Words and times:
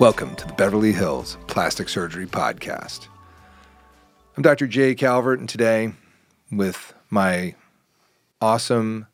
Welcome 0.00 0.34
to 0.36 0.46
the 0.46 0.52
Beverly 0.54 0.90
Hills 0.90 1.38
Plastic 1.46 1.88
Surgery 1.88 2.26
Podcast. 2.26 3.06
I'm 4.36 4.42
Dr. 4.42 4.66
Jay 4.66 4.92
Calvert, 4.96 5.38
and 5.38 5.48
today, 5.48 5.92
with 6.50 6.92
my 7.10 7.54
awesome, 8.40 9.06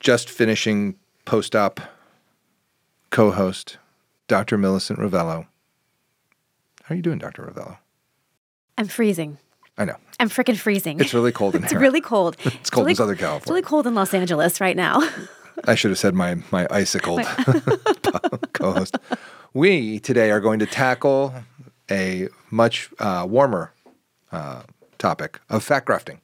just 0.00 0.30
finishing 0.30 0.96
post 1.26 1.54
op 1.54 1.80
co 3.10 3.30
host, 3.30 3.76
Dr. 4.28 4.56
Millicent 4.56 4.98
Rovelo. 4.98 5.46
How 6.84 6.94
are 6.94 6.96
you 6.96 7.02
doing, 7.02 7.18
Dr. 7.18 7.42
Rovelo? 7.42 7.76
I'm 8.78 8.88
freezing. 8.88 9.36
I 9.76 9.84
know. 9.84 9.96
I'm 10.18 10.30
freaking 10.30 10.56
freezing. 10.56 11.00
It's 11.00 11.12
really 11.12 11.32
cold 11.32 11.54
in 11.54 11.60
here. 11.60 11.66
It's 11.66 11.72
here. 11.72 11.80
really 11.80 12.00
cold. 12.00 12.38
It's 12.44 12.70
cold 12.70 12.86
really, 12.86 12.92
in 12.92 12.96
Southern 12.96 13.18
California. 13.18 13.42
It's 13.42 13.50
really 13.50 13.62
cold 13.62 13.86
in 13.86 13.94
Los 13.94 14.14
Angeles 14.14 14.58
right 14.58 14.76
now. 14.76 15.06
I 15.64 15.74
should 15.74 15.90
have 15.90 15.98
said 15.98 16.14
my, 16.14 16.36
my 16.50 16.66
icicled 16.70 17.22
co 18.54 18.72
host. 18.72 18.96
We 19.56 20.00
today 20.00 20.30
are 20.32 20.40
going 20.40 20.58
to 20.58 20.66
tackle 20.66 21.32
a 21.90 22.28
much 22.50 22.90
uh, 22.98 23.26
warmer 23.26 23.72
uh, 24.30 24.64
topic 24.98 25.40
of 25.48 25.64
fat 25.64 25.86
grafting. 25.86 26.20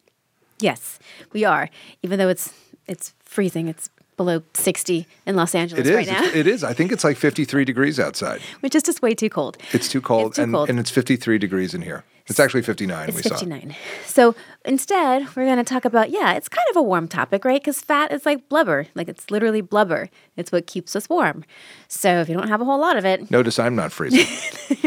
yes, 0.60 0.98
we 1.32 1.42
are. 1.42 1.70
Even 2.02 2.18
though 2.18 2.28
it's 2.28 2.52
it's 2.86 3.14
freezing, 3.24 3.68
it's 3.68 3.88
below 4.18 4.42
60 4.52 5.06
in 5.24 5.34
Los 5.34 5.54
Angeles 5.54 5.86
It 5.86 5.90
is. 5.90 5.96
right 5.96 6.06
now, 6.06 6.24
It 6.24 6.46
is. 6.46 6.62
I 6.62 6.74
think 6.74 6.92
it's 6.92 7.04
like 7.04 7.16
53 7.16 7.64
degrees 7.64 7.98
outside. 7.98 8.42
which 8.60 8.74
is 8.74 8.82
just 8.82 9.00
way 9.00 9.14
too 9.14 9.30
cold. 9.30 9.56
It's 9.72 9.88
too 9.88 10.02
cold, 10.02 10.26
It's 10.32 10.36
too 10.36 10.42
and, 10.42 10.52
cold. 10.52 10.68
and 10.68 10.78
it's 10.78 10.90
53 10.90 11.38
degrees 11.38 11.72
in 11.72 11.80
here. 11.80 12.04
It's 12.32 12.40
actually 12.40 12.62
59. 12.62 13.08
It's 13.10 13.16
we 13.16 13.22
saw. 13.22 13.34
59. 13.36 13.76
So 14.06 14.34
instead, 14.64 15.36
we're 15.36 15.44
going 15.44 15.58
to 15.58 15.64
talk 15.64 15.84
about, 15.84 16.08
yeah, 16.08 16.32
it's 16.32 16.48
kind 16.48 16.64
of 16.70 16.76
a 16.76 16.82
warm 16.82 17.06
topic, 17.06 17.44
right? 17.44 17.60
Because 17.60 17.82
fat 17.82 18.10
is 18.10 18.24
like 18.24 18.48
blubber. 18.48 18.86
Like 18.94 19.10
it's 19.10 19.30
literally 19.30 19.60
blubber. 19.60 20.08
It's 20.34 20.50
what 20.50 20.66
keeps 20.66 20.96
us 20.96 21.10
warm. 21.10 21.44
So 21.88 22.22
if 22.22 22.30
you 22.30 22.34
don't 22.34 22.48
have 22.48 22.62
a 22.62 22.64
whole 22.64 22.80
lot 22.80 22.96
of 22.96 23.04
it, 23.04 23.30
Notice 23.30 23.58
I'm 23.58 23.76
not 23.76 23.92
freezing. 23.92 24.24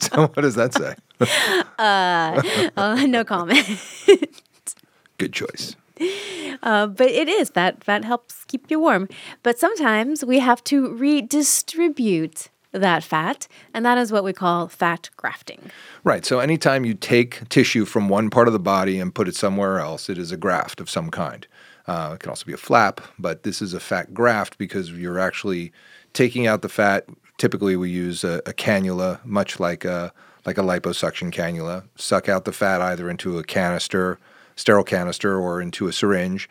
so 0.00 0.28
what 0.28 0.40
does 0.40 0.54
that 0.54 0.72
say? 0.72 0.94
uh, 1.78 3.06
no 3.06 3.22
comment. 3.22 3.66
Good 5.18 5.34
choice. 5.34 5.76
Uh, 6.62 6.86
but 6.86 7.08
it 7.08 7.28
is 7.28 7.50
fat. 7.50 7.84
Fat 7.84 8.06
helps 8.06 8.46
keep 8.46 8.70
you 8.70 8.80
warm. 8.80 9.06
But 9.42 9.58
sometimes 9.58 10.24
we 10.24 10.38
have 10.38 10.64
to 10.64 10.88
redistribute 10.96 12.48
that 12.72 13.04
fat, 13.04 13.46
and 13.74 13.84
that 13.84 13.98
is 13.98 14.10
what 14.10 14.24
we 14.24 14.32
call 14.32 14.68
fat 14.68 15.10
grafting. 15.16 15.70
Right. 16.04 16.24
So 16.24 16.40
anytime 16.40 16.84
you 16.84 16.94
take 16.94 17.48
tissue 17.48 17.84
from 17.84 18.08
one 18.08 18.30
part 18.30 18.48
of 18.48 18.52
the 18.52 18.58
body 18.58 18.98
and 18.98 19.14
put 19.14 19.28
it 19.28 19.36
somewhere 19.36 19.78
else, 19.78 20.08
it 20.08 20.18
is 20.18 20.32
a 20.32 20.36
graft 20.36 20.80
of 20.80 20.90
some 20.90 21.10
kind. 21.10 21.46
Uh, 21.86 22.12
it 22.14 22.20
can 22.20 22.30
also 22.30 22.46
be 22.46 22.52
a 22.52 22.58
flap, 22.58 23.00
but 23.18 23.42
this 23.42 23.60
is 23.60 23.74
a 23.74 23.80
fat 23.80 24.14
graft 24.14 24.56
because 24.56 24.90
you're 24.90 25.18
actually 25.18 25.72
taking 26.12 26.46
out 26.46 26.62
the 26.62 26.68
fat. 26.68 27.06
Typically, 27.38 27.76
we 27.76 27.90
use 27.90 28.24
a, 28.24 28.40
a 28.46 28.52
cannula, 28.52 29.24
much 29.24 29.58
like 29.58 29.84
a 29.84 30.12
like 30.44 30.58
a 30.58 30.62
liposuction 30.62 31.32
cannula. 31.32 31.84
Suck 31.96 32.28
out 32.28 32.44
the 32.44 32.52
fat 32.52 32.80
either 32.80 33.08
into 33.08 33.38
a 33.38 33.44
canister, 33.44 34.18
sterile 34.56 34.84
canister, 34.84 35.38
or 35.38 35.60
into 35.60 35.86
a 35.86 35.92
syringe. 35.92 36.48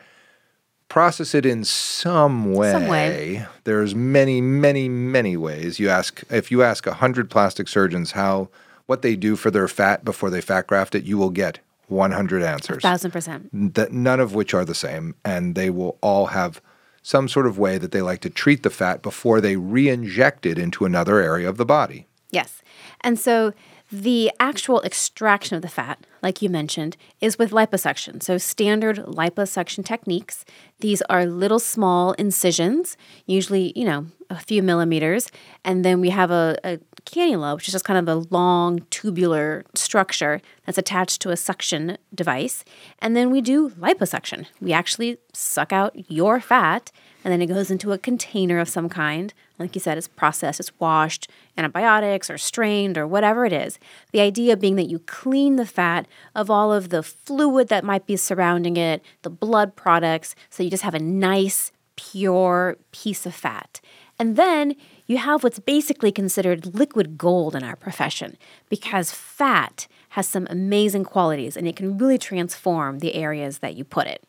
Process 0.91 1.33
it 1.33 1.45
in 1.45 1.63
some 1.63 2.53
way. 2.53 2.71
Some 2.73 2.87
way. 2.87 3.45
There's 3.63 3.95
many, 3.95 4.41
many, 4.41 4.89
many 4.89 5.37
ways. 5.37 5.79
You 5.79 5.87
ask 5.87 6.21
if 6.29 6.51
you 6.51 6.63
ask 6.63 6.85
hundred 6.85 7.29
plastic 7.29 7.69
surgeons 7.69 8.11
how 8.11 8.49
what 8.87 9.01
they 9.01 9.15
do 9.15 9.37
for 9.37 9.49
their 9.49 9.69
fat 9.69 10.03
before 10.03 10.29
they 10.29 10.41
fat 10.41 10.67
graft 10.67 10.93
it, 10.93 11.05
you 11.05 11.17
will 11.17 11.29
get 11.29 11.59
100 11.87 12.43
answers 12.43 12.83
Thousand 12.83 13.11
percent. 13.11 13.73
that 13.73 13.93
none 13.93 14.19
of 14.19 14.35
which 14.35 14.53
are 14.53 14.65
the 14.65 14.75
same, 14.75 15.15
and 15.23 15.55
they 15.55 15.69
will 15.69 15.97
all 16.01 16.25
have 16.25 16.61
some 17.01 17.29
sort 17.29 17.47
of 17.47 17.57
way 17.57 17.77
that 17.77 17.93
they 17.93 18.01
like 18.01 18.19
to 18.19 18.29
treat 18.29 18.63
the 18.63 18.69
fat 18.69 19.01
before 19.01 19.39
they 19.39 19.55
re-inject 19.55 20.45
it 20.45 20.59
into 20.59 20.83
another 20.83 21.19
area 21.19 21.47
of 21.47 21.55
the 21.55 21.65
body. 21.65 22.05
Yes. 22.31 22.61
And 22.99 23.17
so 23.17 23.53
the 23.91 24.31
actual 24.39 24.81
extraction 24.83 25.55
of 25.55 25.61
the 25.61 25.67
fat, 25.67 26.05
like 26.23 26.41
you 26.41 26.49
mentioned, 26.49 26.95
is 27.19 27.37
with 27.37 27.51
liposuction. 27.51 28.23
So 28.23 28.37
standard 28.37 28.97
liposuction 28.97 29.83
techniques. 29.83 30.45
These 30.79 31.01
are 31.03 31.25
little 31.25 31.59
small 31.59 32.13
incisions, 32.13 32.95
usually, 33.25 33.73
you 33.75 33.83
know, 33.83 34.07
a 34.29 34.39
few 34.39 34.63
millimeters. 34.63 35.29
And 35.65 35.83
then 35.83 35.99
we 35.99 36.09
have 36.09 36.31
a, 36.31 36.57
a 36.63 36.79
cannula, 37.05 37.55
which 37.55 37.67
is 37.67 37.73
just 37.73 37.83
kind 37.83 37.99
of 37.99 38.07
a 38.07 38.25
long 38.33 38.79
tubular 38.91 39.65
structure 39.75 40.41
that's 40.65 40.77
attached 40.77 41.21
to 41.21 41.31
a 41.31 41.37
suction 41.37 41.97
device. 42.15 42.63
And 42.99 43.15
then 43.15 43.29
we 43.29 43.41
do 43.41 43.71
liposuction. 43.71 44.45
We 44.61 44.71
actually 44.71 45.17
suck 45.33 45.73
out 45.73 46.09
your 46.09 46.39
fat 46.39 46.91
and 47.23 47.31
then 47.31 47.41
it 47.41 47.47
goes 47.47 47.69
into 47.69 47.91
a 47.91 47.97
container 47.97 48.59
of 48.59 48.69
some 48.69 48.89
kind. 48.89 49.33
Like 49.59 49.75
you 49.75 49.81
said, 49.81 49.97
it's 49.97 50.07
processed, 50.07 50.59
it's 50.59 50.79
washed, 50.79 51.29
antibiotics 51.57 52.29
or 52.29 52.37
strained 52.37 52.97
or 52.97 53.05
whatever 53.05 53.45
it 53.45 53.53
is. 53.53 53.77
The 54.11 54.21
idea 54.21 54.57
being 54.57 54.75
that 54.75 54.89
you 54.89 54.99
clean 54.99 55.55
the 55.55 55.65
fat 55.65 56.07
of 56.35 56.49
all 56.49 56.73
of 56.73 56.89
the 56.89 57.03
fluid 57.03 57.67
that 57.67 57.83
might 57.83 58.07
be 58.07 58.15
surrounding 58.15 58.77
it, 58.77 59.03
the 59.21 59.29
blood 59.29 59.75
products, 59.75 60.35
so 60.49 60.63
you 60.63 60.69
just 60.69 60.83
have 60.83 60.95
a 60.95 60.99
nice, 60.99 61.71
pure 61.95 62.77
piece 62.91 63.25
of 63.25 63.35
fat. 63.35 63.79
And 64.17 64.35
then 64.35 64.75
you 65.07 65.17
have 65.17 65.43
what's 65.43 65.59
basically 65.59 66.11
considered 66.11 66.75
liquid 66.75 67.17
gold 67.17 67.55
in 67.55 67.63
our 67.63 67.75
profession 67.75 68.37
because 68.69 69.11
fat 69.11 69.87
has 70.09 70.27
some 70.27 70.47
amazing 70.49 71.03
qualities 71.03 71.57
and 71.57 71.67
it 71.67 71.75
can 71.75 71.97
really 71.97 72.17
transform 72.17 72.99
the 72.99 73.15
areas 73.15 73.59
that 73.59 73.75
you 73.75 73.83
put 73.83 74.07
it. 74.07 74.23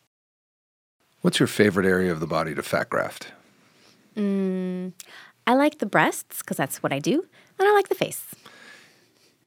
What's 1.23 1.39
your 1.41 1.47
favorite 1.47 1.87
area 1.87 2.13
of 2.13 2.21
the 2.21 2.27
body 2.27 2.55
to 2.55 2.63
fat 2.63 2.91
graft? 2.91 3.33
I 5.47 5.55
like 5.55 5.79
the 5.79 5.87
breasts 5.87 6.39
because 6.41 6.57
that's 6.57 6.83
what 6.83 6.93
I 6.93 6.99
do, 6.99 7.25
and 7.59 7.69
I 7.69 7.73
like 7.73 7.89
the 7.89 7.95
face. 7.95 8.27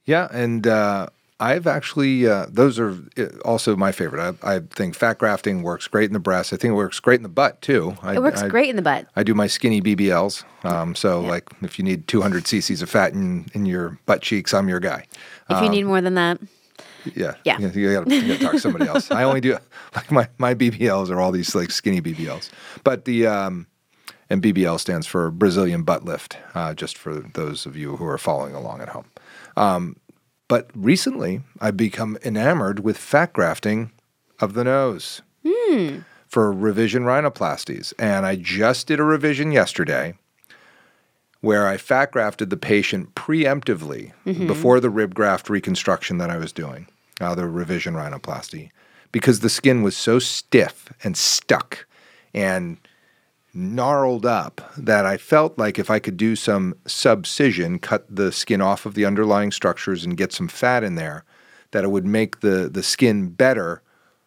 Yeah, 0.06 0.28
and 0.32 0.66
uh, 0.66 1.08
I've 1.40 1.68
actually 1.68 2.28
uh, 2.28 2.46
those 2.50 2.80
are 2.80 2.98
uh, 3.18 3.26
also 3.44 3.76
my 3.76 3.92
favorite. 3.92 4.38
I, 4.42 4.56
I 4.56 4.60
think 4.60 4.96
fat 4.96 5.18
grafting 5.18 5.64
works 5.64 5.88
great 5.88 6.10
in 6.10 6.14
the 6.14 6.20
breast. 6.20 6.54
I 6.54 6.58
think 6.58 6.72
it 6.72 6.76
works 6.76 7.00
great 7.00 7.20
in 7.20 7.24
the 7.24 7.30
butt 7.30 7.62
too. 7.62 7.96
I, 8.02 8.16
It 8.16 8.22
works 8.22 8.42
I, 8.42 8.48
great 8.48 8.70
in 8.70 8.78
the 8.78 8.82
butt. 8.82 9.08
I 9.16 9.24
do 9.24 9.34
my 9.34 9.48
skinny 9.48 9.82
BBLs. 9.82 10.44
Um, 10.64 10.96
so 10.96 11.20
like 11.20 11.50
if 11.62 11.78
you 11.78 11.84
need 11.84 12.08
200 12.08 12.46
cc's 12.46 12.82
of 12.82 12.90
fat 12.90 13.14
in, 13.14 13.48
in 13.54 13.66
your 13.66 14.00
butt 14.06 14.22
cheeks, 14.22 14.54
I'm 14.54 14.70
your 14.70 14.80
guy. 14.80 15.06
If 15.50 15.62
you 15.62 15.70
need 15.70 15.84
more 15.84 16.02
than 16.02 16.16
that, 16.16 16.40
Yeah. 17.14 17.36
Yeah. 17.44 17.60
You, 17.60 17.70
you 17.70 17.94
gotta, 17.94 18.16
you 18.16 18.28
gotta 18.28 18.40
talk 18.40 18.52
to 18.54 18.60
somebody 18.60 18.88
else. 18.88 19.12
I 19.12 19.24
only 19.24 19.42
do 19.42 19.58
like 19.96 20.12
my, 20.12 20.28
my 20.38 20.54
BBLs 20.54 21.10
are 21.10 21.20
all 21.20 21.32
these 21.32 21.54
like 21.56 21.72
skinny 21.72 22.02
BBLs. 22.02 22.50
But 22.84 23.06
the 23.06 23.28
um 23.28 23.68
and 24.30 24.42
BBL 24.42 24.80
stands 24.80 25.06
for 25.06 25.30
Brazilian 25.30 25.84
butt 25.84 26.04
lift, 26.04 26.38
uh, 26.56 26.74
just 26.74 26.98
for 26.98 27.14
those 27.14 27.68
of 27.68 27.78
you 27.78 27.98
who 27.98 28.06
are 28.06 28.18
following 28.18 28.56
along 28.56 28.82
at 28.82 28.90
home. 28.90 29.06
Um, 29.56 29.98
but 30.48 30.70
recently 30.74 31.42
I've 31.62 31.78
become 31.78 32.18
enamored 32.26 32.80
with 32.80 32.98
fat 32.98 33.34
grafting 33.34 33.92
of 34.40 34.54
the 34.54 34.64
nose 34.64 35.22
for 36.28 36.52
revision 36.52 37.04
rhinoplasties. 37.04 37.94
And 38.00 38.26
I 38.26 38.36
just 38.36 38.88
did 38.88 39.00
a 39.00 39.04
revision 39.04 39.52
yesterday 39.52 40.16
where 41.42 41.68
I 41.68 41.78
fat 41.78 42.12
grafted 42.12 42.50
the 42.50 42.58
patient 42.58 43.14
preemptively 43.16 44.12
before 44.48 44.80
the 44.80 44.90
rib 44.90 45.14
graft 45.14 45.50
reconstruction 45.50 46.18
that 46.18 46.32
I 46.32 46.38
was 46.38 46.52
doing, 46.52 46.88
Uh, 47.22 47.34
the 47.34 47.48
revision 47.48 47.94
rhinoplasty, 47.94 48.72
because 49.12 49.40
the 49.40 49.50
skin 49.50 49.82
was 49.84 49.96
so 49.96 50.20
stiff 50.20 50.92
and 51.02 51.16
stuck 51.16 51.88
and 52.34 52.78
gnarled 53.54 54.26
up 54.26 54.74
that 54.78 55.06
I 55.06 55.16
felt 55.16 55.58
like 55.58 55.80
if 55.80 55.90
I 55.90 56.00
could 56.00 56.18
do 56.18 56.36
some 56.36 56.76
subcision, 56.86 57.80
cut 57.80 58.06
the 58.14 58.34
skin 58.34 58.60
off 58.60 58.86
of 58.86 58.96
the 58.96 59.06
underlying 59.06 59.54
structures 59.54 60.04
and 60.04 60.18
get 60.18 60.34
some 60.34 60.50
fat 60.50 60.84
in 60.84 60.96
there, 60.96 61.24
that 61.72 61.86
it 61.86 61.90
would 61.90 62.06
make 62.06 62.42
the, 62.42 62.70
the 62.70 62.84
skin 62.84 63.30
better 63.30 63.82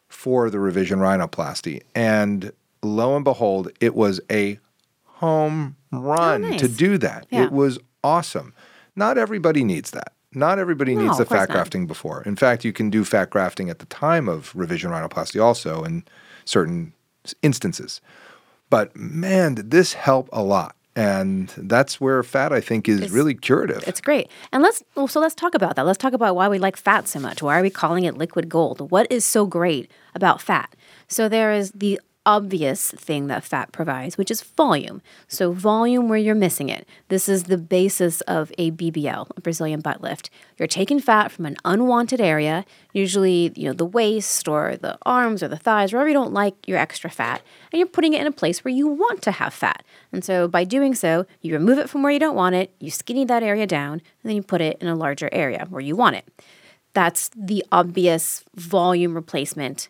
for 0.08 0.48
the 0.48 0.58
revision 0.58 0.98
rhinoplasty. 0.98 1.82
And 1.94 2.52
lo 2.82 3.14
and 3.14 3.24
behold, 3.24 3.70
it 3.80 3.94
was 3.94 4.18
a 4.30 4.58
home 5.04 5.76
run 5.92 6.44
oh, 6.44 6.48
nice. 6.48 6.60
to 6.60 6.68
do 6.68 6.96
that. 6.96 7.26
Yeah. 7.30 7.44
It 7.44 7.52
was 7.52 7.78
awesome. 8.02 8.54
Not 8.96 9.18
everybody 9.18 9.62
needs 9.62 9.90
that. 9.90 10.14
Not 10.38 10.58
everybody 10.58 10.94
No, 10.94 11.02
needs 11.02 11.18
the 11.18 11.24
fat 11.26 11.48
not. 11.48 11.50
grafting 11.50 11.86
before. 11.86 12.22
In 12.24 12.36
fact, 12.36 12.64
you 12.64 12.72
can 12.72 12.90
do 12.90 13.04
fat 13.04 13.28
grafting 13.30 13.68
at 13.70 13.80
the 13.80 13.86
time 13.86 14.28
of 14.28 14.52
revision 14.54 14.90
rhinoplasty 14.90 15.42
also 15.42 15.82
in 15.84 16.04
certain 16.44 16.92
instances. 17.42 18.00
But 18.70 18.94
man, 18.96 19.54
did 19.54 19.70
this 19.70 19.94
help 19.94 20.28
a 20.32 20.42
lot. 20.42 20.74
And 20.96 21.52
that's 21.56 22.00
where 22.00 22.20
fat, 22.24 22.52
I 22.52 22.60
think, 22.60 22.88
is 22.88 22.96
It's- 22.96 23.10
really 23.12 23.34
curative. 23.34 23.84
it's 23.86 24.00
great. 24.00 24.28
And 24.52 24.62
let's 24.64 24.82
well, 24.96 25.06
so 25.06 25.20
let's 25.20 25.34
talk 25.34 25.54
about 25.54 25.76
that. 25.76 25.86
Let's 25.86 25.98
talk 25.98 26.12
about 26.12 26.34
why 26.34 26.48
we 26.48 26.58
like 26.58 26.76
fat 26.76 27.06
so 27.06 27.20
much. 27.20 27.40
Why 27.40 27.58
are 27.58 27.62
we 27.62 27.70
calling 27.70 28.04
it 28.04 28.16
liquid 28.18 28.48
gold? 28.48 28.90
What 28.90 29.06
is 29.10 29.24
so 29.24 29.46
great 29.46 29.90
about 30.14 30.40
fat? 30.42 30.74
So 31.06 31.28
there 31.28 31.52
is 31.52 31.70
the 31.72 32.00
obvious 32.28 32.90
thing 32.90 33.26
that 33.28 33.42
fat 33.42 33.72
provides, 33.72 34.18
which 34.18 34.30
is 34.30 34.42
volume. 34.42 35.00
So, 35.28 35.50
volume 35.50 36.10
where 36.10 36.18
you're 36.18 36.34
missing 36.34 36.68
it. 36.68 36.86
This 37.08 37.26
is 37.26 37.44
the 37.44 37.56
basis 37.56 38.20
of 38.22 38.52
a 38.58 38.70
BBL, 38.70 39.30
a 39.34 39.40
Brazilian 39.40 39.80
butt 39.80 40.02
lift. 40.02 40.28
You're 40.58 40.68
taking 40.68 41.00
fat 41.00 41.32
from 41.32 41.46
an 41.46 41.56
unwanted 41.64 42.20
area, 42.20 42.66
usually, 42.92 43.50
you 43.56 43.66
know, 43.66 43.72
the 43.72 43.86
waist 43.86 44.46
or 44.46 44.76
the 44.76 44.98
arms 45.06 45.42
or 45.42 45.48
the 45.48 45.56
thighs, 45.56 45.90
wherever 45.90 46.06
you 46.06 46.14
don't 46.14 46.34
like 46.34 46.68
your 46.68 46.76
extra 46.76 47.08
fat, 47.08 47.40
and 47.72 47.78
you're 47.78 47.88
putting 47.88 48.12
it 48.12 48.20
in 48.20 48.26
a 48.26 48.32
place 48.32 48.62
where 48.62 48.74
you 48.74 48.86
want 48.86 49.22
to 49.22 49.30
have 49.30 49.54
fat. 49.54 49.82
And 50.12 50.22
so, 50.22 50.46
by 50.46 50.64
doing 50.64 50.94
so, 50.94 51.24
you 51.40 51.54
remove 51.54 51.78
it 51.78 51.88
from 51.88 52.02
where 52.02 52.12
you 52.12 52.20
don't 52.20 52.36
want 52.36 52.54
it, 52.54 52.74
you 52.78 52.90
skinny 52.90 53.24
that 53.24 53.42
area 53.42 53.66
down, 53.66 53.94
and 53.94 54.02
then 54.24 54.36
you 54.36 54.42
put 54.42 54.60
it 54.60 54.76
in 54.82 54.88
a 54.88 54.94
larger 54.94 55.30
area 55.32 55.66
where 55.70 55.80
you 55.80 55.96
want 55.96 56.16
it. 56.16 56.26
That's 56.92 57.30
the 57.34 57.64
obvious 57.72 58.44
volume 58.54 59.14
replacement 59.14 59.88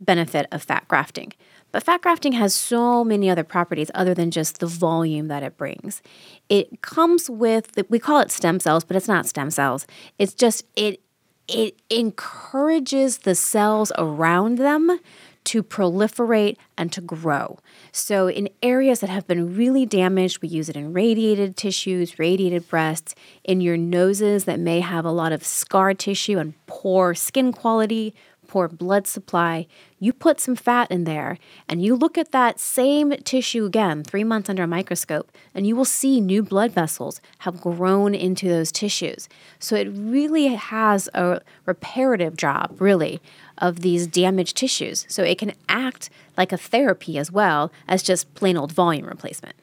benefit 0.00 0.46
of 0.50 0.62
fat 0.62 0.88
grafting. 0.88 1.34
But 1.74 1.82
fat 1.82 2.02
grafting 2.02 2.34
has 2.34 2.54
so 2.54 3.02
many 3.02 3.28
other 3.28 3.42
properties 3.42 3.90
other 3.96 4.14
than 4.14 4.30
just 4.30 4.60
the 4.60 4.66
volume 4.66 5.26
that 5.26 5.42
it 5.42 5.56
brings. 5.56 6.02
It 6.48 6.82
comes 6.82 7.28
with 7.28 7.76
we 7.88 7.98
call 7.98 8.20
it 8.20 8.30
stem 8.30 8.60
cells, 8.60 8.84
but 8.84 8.96
it's 8.96 9.08
not 9.08 9.26
stem 9.26 9.50
cells. 9.50 9.84
It's 10.16 10.34
just 10.34 10.64
it 10.76 11.00
it 11.48 11.82
encourages 11.90 13.18
the 13.18 13.34
cells 13.34 13.90
around 13.98 14.58
them 14.58 15.00
to 15.44 15.62
proliferate 15.64 16.56
and 16.78 16.92
to 16.92 17.00
grow. 17.00 17.58
So, 17.92 18.28
in 18.28 18.48
areas 18.62 19.00
that 19.00 19.10
have 19.10 19.26
been 19.26 19.56
really 19.56 19.84
damaged, 19.84 20.42
we 20.42 20.48
use 20.48 20.68
it 20.68 20.76
in 20.76 20.92
radiated 20.92 21.56
tissues, 21.56 22.20
radiated 22.20 22.68
breasts, 22.68 23.16
in 23.42 23.60
your 23.60 23.76
noses 23.76 24.44
that 24.44 24.60
may 24.60 24.78
have 24.78 25.04
a 25.04 25.10
lot 25.10 25.32
of 25.32 25.44
scar 25.44 25.92
tissue 25.92 26.38
and 26.38 26.54
poor 26.66 27.14
skin 27.14 27.52
quality, 27.52 28.14
poor 28.54 28.68
blood 28.68 29.04
supply, 29.04 29.66
you 29.98 30.12
put 30.12 30.38
some 30.38 30.54
fat 30.54 30.88
in 30.88 31.02
there 31.02 31.36
and 31.68 31.82
you 31.82 31.96
look 31.96 32.16
at 32.16 32.30
that 32.30 32.60
same 32.60 33.10
tissue 33.24 33.64
again, 33.64 34.04
three 34.04 34.22
months 34.22 34.48
under 34.48 34.62
a 34.62 34.66
microscope, 34.68 35.32
and 35.56 35.66
you 35.66 35.74
will 35.74 35.84
see 35.84 36.20
new 36.20 36.40
blood 36.40 36.70
vessels 36.70 37.20
have 37.38 37.60
grown 37.60 38.14
into 38.14 38.48
those 38.48 38.70
tissues. 38.70 39.28
So 39.58 39.74
it 39.74 39.88
really 39.90 40.54
has 40.54 41.08
a 41.14 41.40
reparative 41.66 42.36
job, 42.36 42.76
really, 42.78 43.20
of 43.58 43.80
these 43.80 44.06
damaged 44.06 44.56
tissues. 44.56 45.04
So 45.08 45.24
it 45.24 45.38
can 45.38 45.54
act 45.68 46.08
like 46.36 46.52
a 46.52 46.56
therapy 46.56 47.18
as 47.18 47.32
well 47.32 47.72
as 47.88 48.04
just 48.04 48.32
plain 48.36 48.56
old 48.56 48.70
volume 48.70 49.06
replacement. 49.06 49.56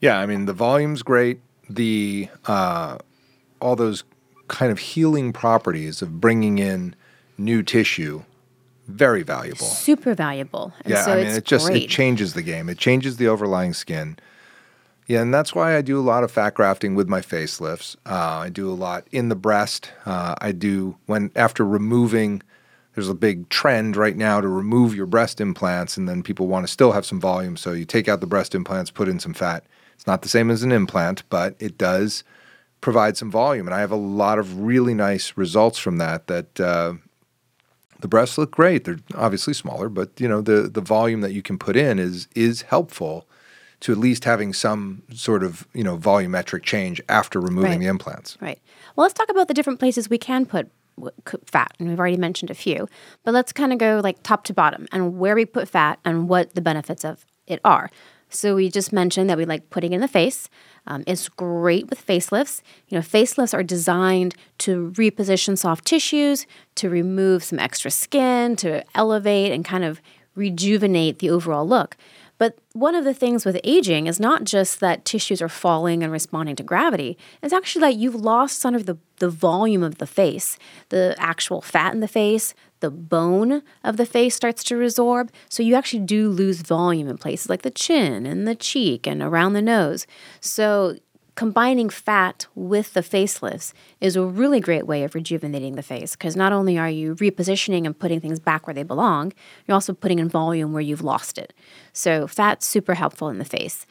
Yeah, 0.00 0.18
I 0.18 0.26
mean, 0.26 0.46
the 0.46 0.52
volume's 0.52 1.04
great. 1.04 1.38
The, 1.70 2.30
uh, 2.46 2.98
all 3.60 3.76
those 3.76 4.02
kind 4.48 4.72
of 4.72 4.80
healing 4.80 5.32
properties 5.32 6.02
of 6.02 6.20
bringing 6.20 6.58
in 6.58 6.96
new 7.38 7.62
tissue 7.62 8.22
very 8.86 9.22
valuable. 9.22 9.66
Super 9.66 10.14
valuable. 10.14 10.72
And 10.84 10.92
yeah 10.92 11.04
so 11.04 11.12
i 11.12 11.16
mean 11.16 11.26
it 11.26 11.44
just 11.44 11.66
great. 11.66 11.84
it 11.84 11.90
changes 11.90 12.34
the 12.34 12.42
game. 12.42 12.68
It 12.68 12.78
changes 12.78 13.16
the 13.16 13.28
overlying 13.28 13.72
skin. 13.72 14.18
Yeah 15.06 15.22
and 15.22 15.32
that's 15.32 15.54
why 15.54 15.76
i 15.76 15.82
do 15.82 15.98
a 15.98 16.02
lot 16.02 16.24
of 16.24 16.30
fat 16.30 16.54
grafting 16.54 16.94
with 16.94 17.08
my 17.08 17.20
facelifts. 17.20 17.96
Uh, 18.06 18.40
i 18.42 18.48
do 18.48 18.70
a 18.70 18.74
lot 18.74 19.06
in 19.10 19.28
the 19.28 19.36
breast. 19.36 19.90
Uh, 20.04 20.34
i 20.40 20.52
do 20.52 20.96
when 21.06 21.30
after 21.34 21.64
removing 21.64 22.42
there's 22.94 23.08
a 23.08 23.14
big 23.14 23.48
trend 23.48 23.96
right 23.96 24.16
now 24.16 24.40
to 24.40 24.48
remove 24.48 24.94
your 24.94 25.06
breast 25.06 25.40
implants 25.40 25.96
and 25.96 26.08
then 26.08 26.22
people 26.22 26.46
want 26.46 26.64
to 26.66 26.72
still 26.72 26.92
have 26.92 27.06
some 27.06 27.20
volume 27.20 27.56
so 27.56 27.72
you 27.72 27.84
take 27.84 28.08
out 28.08 28.20
the 28.20 28.26
breast 28.26 28.54
implants 28.54 28.90
put 28.90 29.08
in 29.08 29.18
some 29.18 29.34
fat. 29.34 29.64
It's 29.94 30.06
not 30.06 30.22
the 30.22 30.28
same 30.28 30.50
as 30.50 30.62
an 30.62 30.72
implant 30.72 31.22
but 31.30 31.56
it 31.58 31.78
does 31.78 32.22
provide 32.80 33.16
some 33.16 33.30
volume 33.30 33.66
and 33.66 33.74
i 33.74 33.80
have 33.80 33.90
a 33.90 33.96
lot 33.96 34.38
of 34.38 34.60
really 34.60 34.92
nice 34.92 35.38
results 35.38 35.78
from 35.78 35.96
that 35.96 36.26
that 36.26 36.60
uh, 36.60 36.92
the 38.04 38.08
breasts 38.08 38.36
look 38.36 38.50
great. 38.50 38.84
They're 38.84 38.98
obviously 39.14 39.54
smaller, 39.54 39.88
but 39.88 40.10
you 40.20 40.28
know 40.28 40.42
the 40.42 40.68
the 40.68 40.82
volume 40.82 41.22
that 41.22 41.32
you 41.32 41.40
can 41.40 41.56
put 41.56 41.74
in 41.74 41.98
is 41.98 42.28
is 42.34 42.60
helpful 42.60 43.26
to 43.80 43.92
at 43.92 43.98
least 43.98 44.24
having 44.24 44.52
some 44.52 45.02
sort 45.14 45.42
of 45.42 45.66
you 45.72 45.82
know 45.82 45.96
volumetric 45.96 46.64
change 46.64 47.00
after 47.08 47.40
removing 47.40 47.70
right. 47.70 47.80
the 47.80 47.86
implants. 47.86 48.36
Right. 48.42 48.60
Well, 48.94 49.06
let's 49.06 49.14
talk 49.14 49.30
about 49.30 49.48
the 49.48 49.54
different 49.54 49.78
places 49.78 50.10
we 50.10 50.18
can 50.18 50.44
put 50.44 50.70
fat, 51.46 51.72
and 51.78 51.88
we've 51.88 51.98
already 51.98 52.18
mentioned 52.18 52.50
a 52.50 52.54
few. 52.54 52.88
But 53.24 53.32
let's 53.32 53.54
kind 53.54 53.72
of 53.72 53.78
go 53.78 54.02
like 54.04 54.22
top 54.22 54.44
to 54.44 54.52
bottom 54.52 54.86
and 54.92 55.18
where 55.18 55.34
we 55.34 55.46
put 55.46 55.66
fat 55.66 55.98
and 56.04 56.28
what 56.28 56.54
the 56.54 56.60
benefits 56.60 57.06
of 57.06 57.24
it 57.46 57.58
are. 57.64 57.90
So 58.34 58.56
we 58.56 58.68
just 58.68 58.92
mentioned 58.92 59.30
that 59.30 59.38
we 59.38 59.44
like 59.44 59.70
putting 59.70 59.92
in 59.92 60.00
the 60.00 60.08
face. 60.08 60.48
Um, 60.86 61.04
it's 61.06 61.28
great 61.28 61.88
with 61.88 62.04
facelifts. 62.04 62.62
You 62.88 62.98
know, 62.98 63.02
facelifts 63.02 63.54
are 63.54 63.62
designed 63.62 64.34
to 64.58 64.92
reposition 64.96 65.56
soft 65.56 65.84
tissues, 65.84 66.46
to 66.74 66.90
remove 66.90 67.44
some 67.44 67.58
extra 67.58 67.90
skin, 67.90 68.56
to 68.56 68.84
elevate 68.94 69.52
and 69.52 69.64
kind 69.64 69.84
of 69.84 70.00
rejuvenate 70.34 71.20
the 71.20 71.30
overall 71.30 71.66
look. 71.66 71.96
But 72.38 72.58
one 72.72 72.94
of 72.94 73.04
the 73.04 73.14
things 73.14 73.44
with 73.44 73.60
aging 73.62 74.06
is 74.06 74.18
not 74.18 74.44
just 74.44 74.80
that 74.80 75.04
tissues 75.04 75.40
are 75.40 75.48
falling 75.48 76.02
and 76.02 76.12
responding 76.12 76.56
to 76.56 76.62
gravity, 76.62 77.16
it's 77.42 77.52
actually 77.52 77.80
that 77.80 77.96
you've 77.96 78.14
lost 78.14 78.60
some 78.60 78.74
of 78.74 78.86
the, 78.86 78.98
the 79.18 79.30
volume 79.30 79.82
of 79.82 79.98
the 79.98 80.06
face, 80.06 80.58
the 80.88 81.14
actual 81.18 81.60
fat 81.60 81.94
in 81.94 82.00
the 82.00 82.08
face, 82.08 82.54
the 82.80 82.90
bone 82.90 83.62
of 83.82 83.96
the 83.96 84.06
face 84.06 84.34
starts 84.34 84.64
to 84.64 84.74
resorb. 84.74 85.30
So 85.48 85.62
you 85.62 85.74
actually 85.74 86.04
do 86.04 86.28
lose 86.28 86.60
volume 86.60 87.08
in 87.08 87.18
places 87.18 87.48
like 87.48 87.62
the 87.62 87.70
chin 87.70 88.26
and 88.26 88.46
the 88.46 88.54
cheek 88.54 89.06
and 89.06 89.22
around 89.22 89.52
the 89.52 89.62
nose. 89.62 90.06
So 90.40 90.96
combining 91.34 91.90
fat 91.90 92.46
with 92.54 92.94
the 92.94 93.00
facelifts 93.00 93.72
is 94.00 94.16
a 94.16 94.22
really 94.22 94.60
great 94.60 94.86
way 94.86 95.02
of 95.04 95.14
rejuvenating 95.14 95.74
the 95.74 95.82
face 95.82 96.12
because 96.12 96.36
not 96.36 96.52
only 96.52 96.78
are 96.78 96.90
you 96.90 97.14
repositioning 97.16 97.86
and 97.86 97.98
putting 97.98 98.20
things 98.20 98.38
back 98.38 98.66
where 98.66 98.74
they 98.74 98.82
belong, 98.82 99.32
you're 99.66 99.74
also 99.74 99.92
putting 99.92 100.18
in 100.18 100.28
volume 100.28 100.72
where 100.72 100.82
you've 100.82 101.02
lost 101.02 101.38
it. 101.38 101.52
So 101.92 102.26
fat's 102.26 102.66
super 102.66 102.94
helpful 102.94 103.28
in 103.28 103.38
the 103.38 103.44
face. 103.44 103.86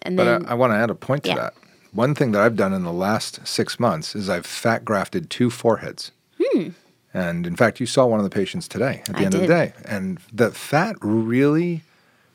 And 0.00 0.18
then, 0.18 0.42
but 0.42 0.48
I, 0.48 0.52
I 0.52 0.54
want 0.54 0.72
to 0.72 0.76
add 0.76 0.90
a 0.90 0.94
point 0.94 1.24
to 1.24 1.30
yeah. 1.30 1.36
that. 1.36 1.54
One 1.92 2.14
thing 2.14 2.32
that 2.32 2.42
I've 2.42 2.56
done 2.56 2.72
in 2.72 2.84
the 2.84 2.92
last 2.92 3.46
six 3.46 3.80
months 3.80 4.14
is 4.14 4.28
I've 4.28 4.46
fat 4.46 4.84
grafted 4.84 5.30
two 5.30 5.50
foreheads. 5.50 6.12
Hmm. 6.42 6.70
And 7.14 7.46
in 7.46 7.56
fact, 7.56 7.80
you 7.80 7.86
saw 7.86 8.04
one 8.04 8.20
of 8.20 8.24
the 8.24 8.30
patients 8.30 8.68
today 8.68 9.02
at 9.08 9.14
the 9.14 9.20
I 9.20 9.22
end 9.22 9.32
did. 9.32 9.34
of 9.34 9.40
the 9.42 9.46
day. 9.46 9.72
And 9.86 10.18
the 10.30 10.50
fat 10.50 10.96
really 11.00 11.82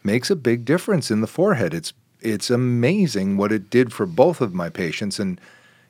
makes 0.04 0.32
a 0.32 0.36
big 0.36 0.66
difference 0.66 1.12
in 1.12 1.22
the 1.22 1.28
forehead. 1.28 1.76
It's 1.76 1.94
it's 2.22 2.50
amazing 2.50 3.38
what 3.38 3.52
it 3.52 3.70
did 3.70 3.92
for 3.94 4.06
both 4.06 4.42
of 4.42 4.54
my 4.54 4.70
patients. 4.70 5.20
And 5.20 5.40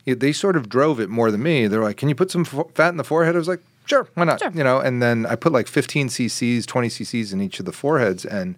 it, 0.05 0.19
they 0.19 0.31
sort 0.31 0.55
of 0.55 0.69
drove 0.69 0.99
it 0.99 1.09
more 1.09 1.31
than 1.31 1.43
me. 1.43 1.67
They're 1.67 1.83
like, 1.83 1.97
"Can 1.97 2.09
you 2.09 2.15
put 2.15 2.31
some 2.31 2.41
f- 2.41 2.71
fat 2.73 2.89
in 2.89 2.97
the 2.97 3.03
forehead?" 3.03 3.35
I 3.35 3.37
was 3.37 3.47
like, 3.47 3.63
"Sure, 3.85 4.07
why 4.15 4.23
not?" 4.23 4.39
Sure. 4.39 4.51
You 4.51 4.63
know. 4.63 4.79
And 4.79 5.01
then 5.01 5.25
I 5.25 5.35
put 5.35 5.51
like 5.51 5.67
15 5.67 6.07
cc's, 6.07 6.65
20 6.65 6.87
cc's 6.87 7.33
in 7.33 7.41
each 7.41 7.59
of 7.59 7.65
the 7.65 7.71
foreheads, 7.71 8.25
and 8.25 8.55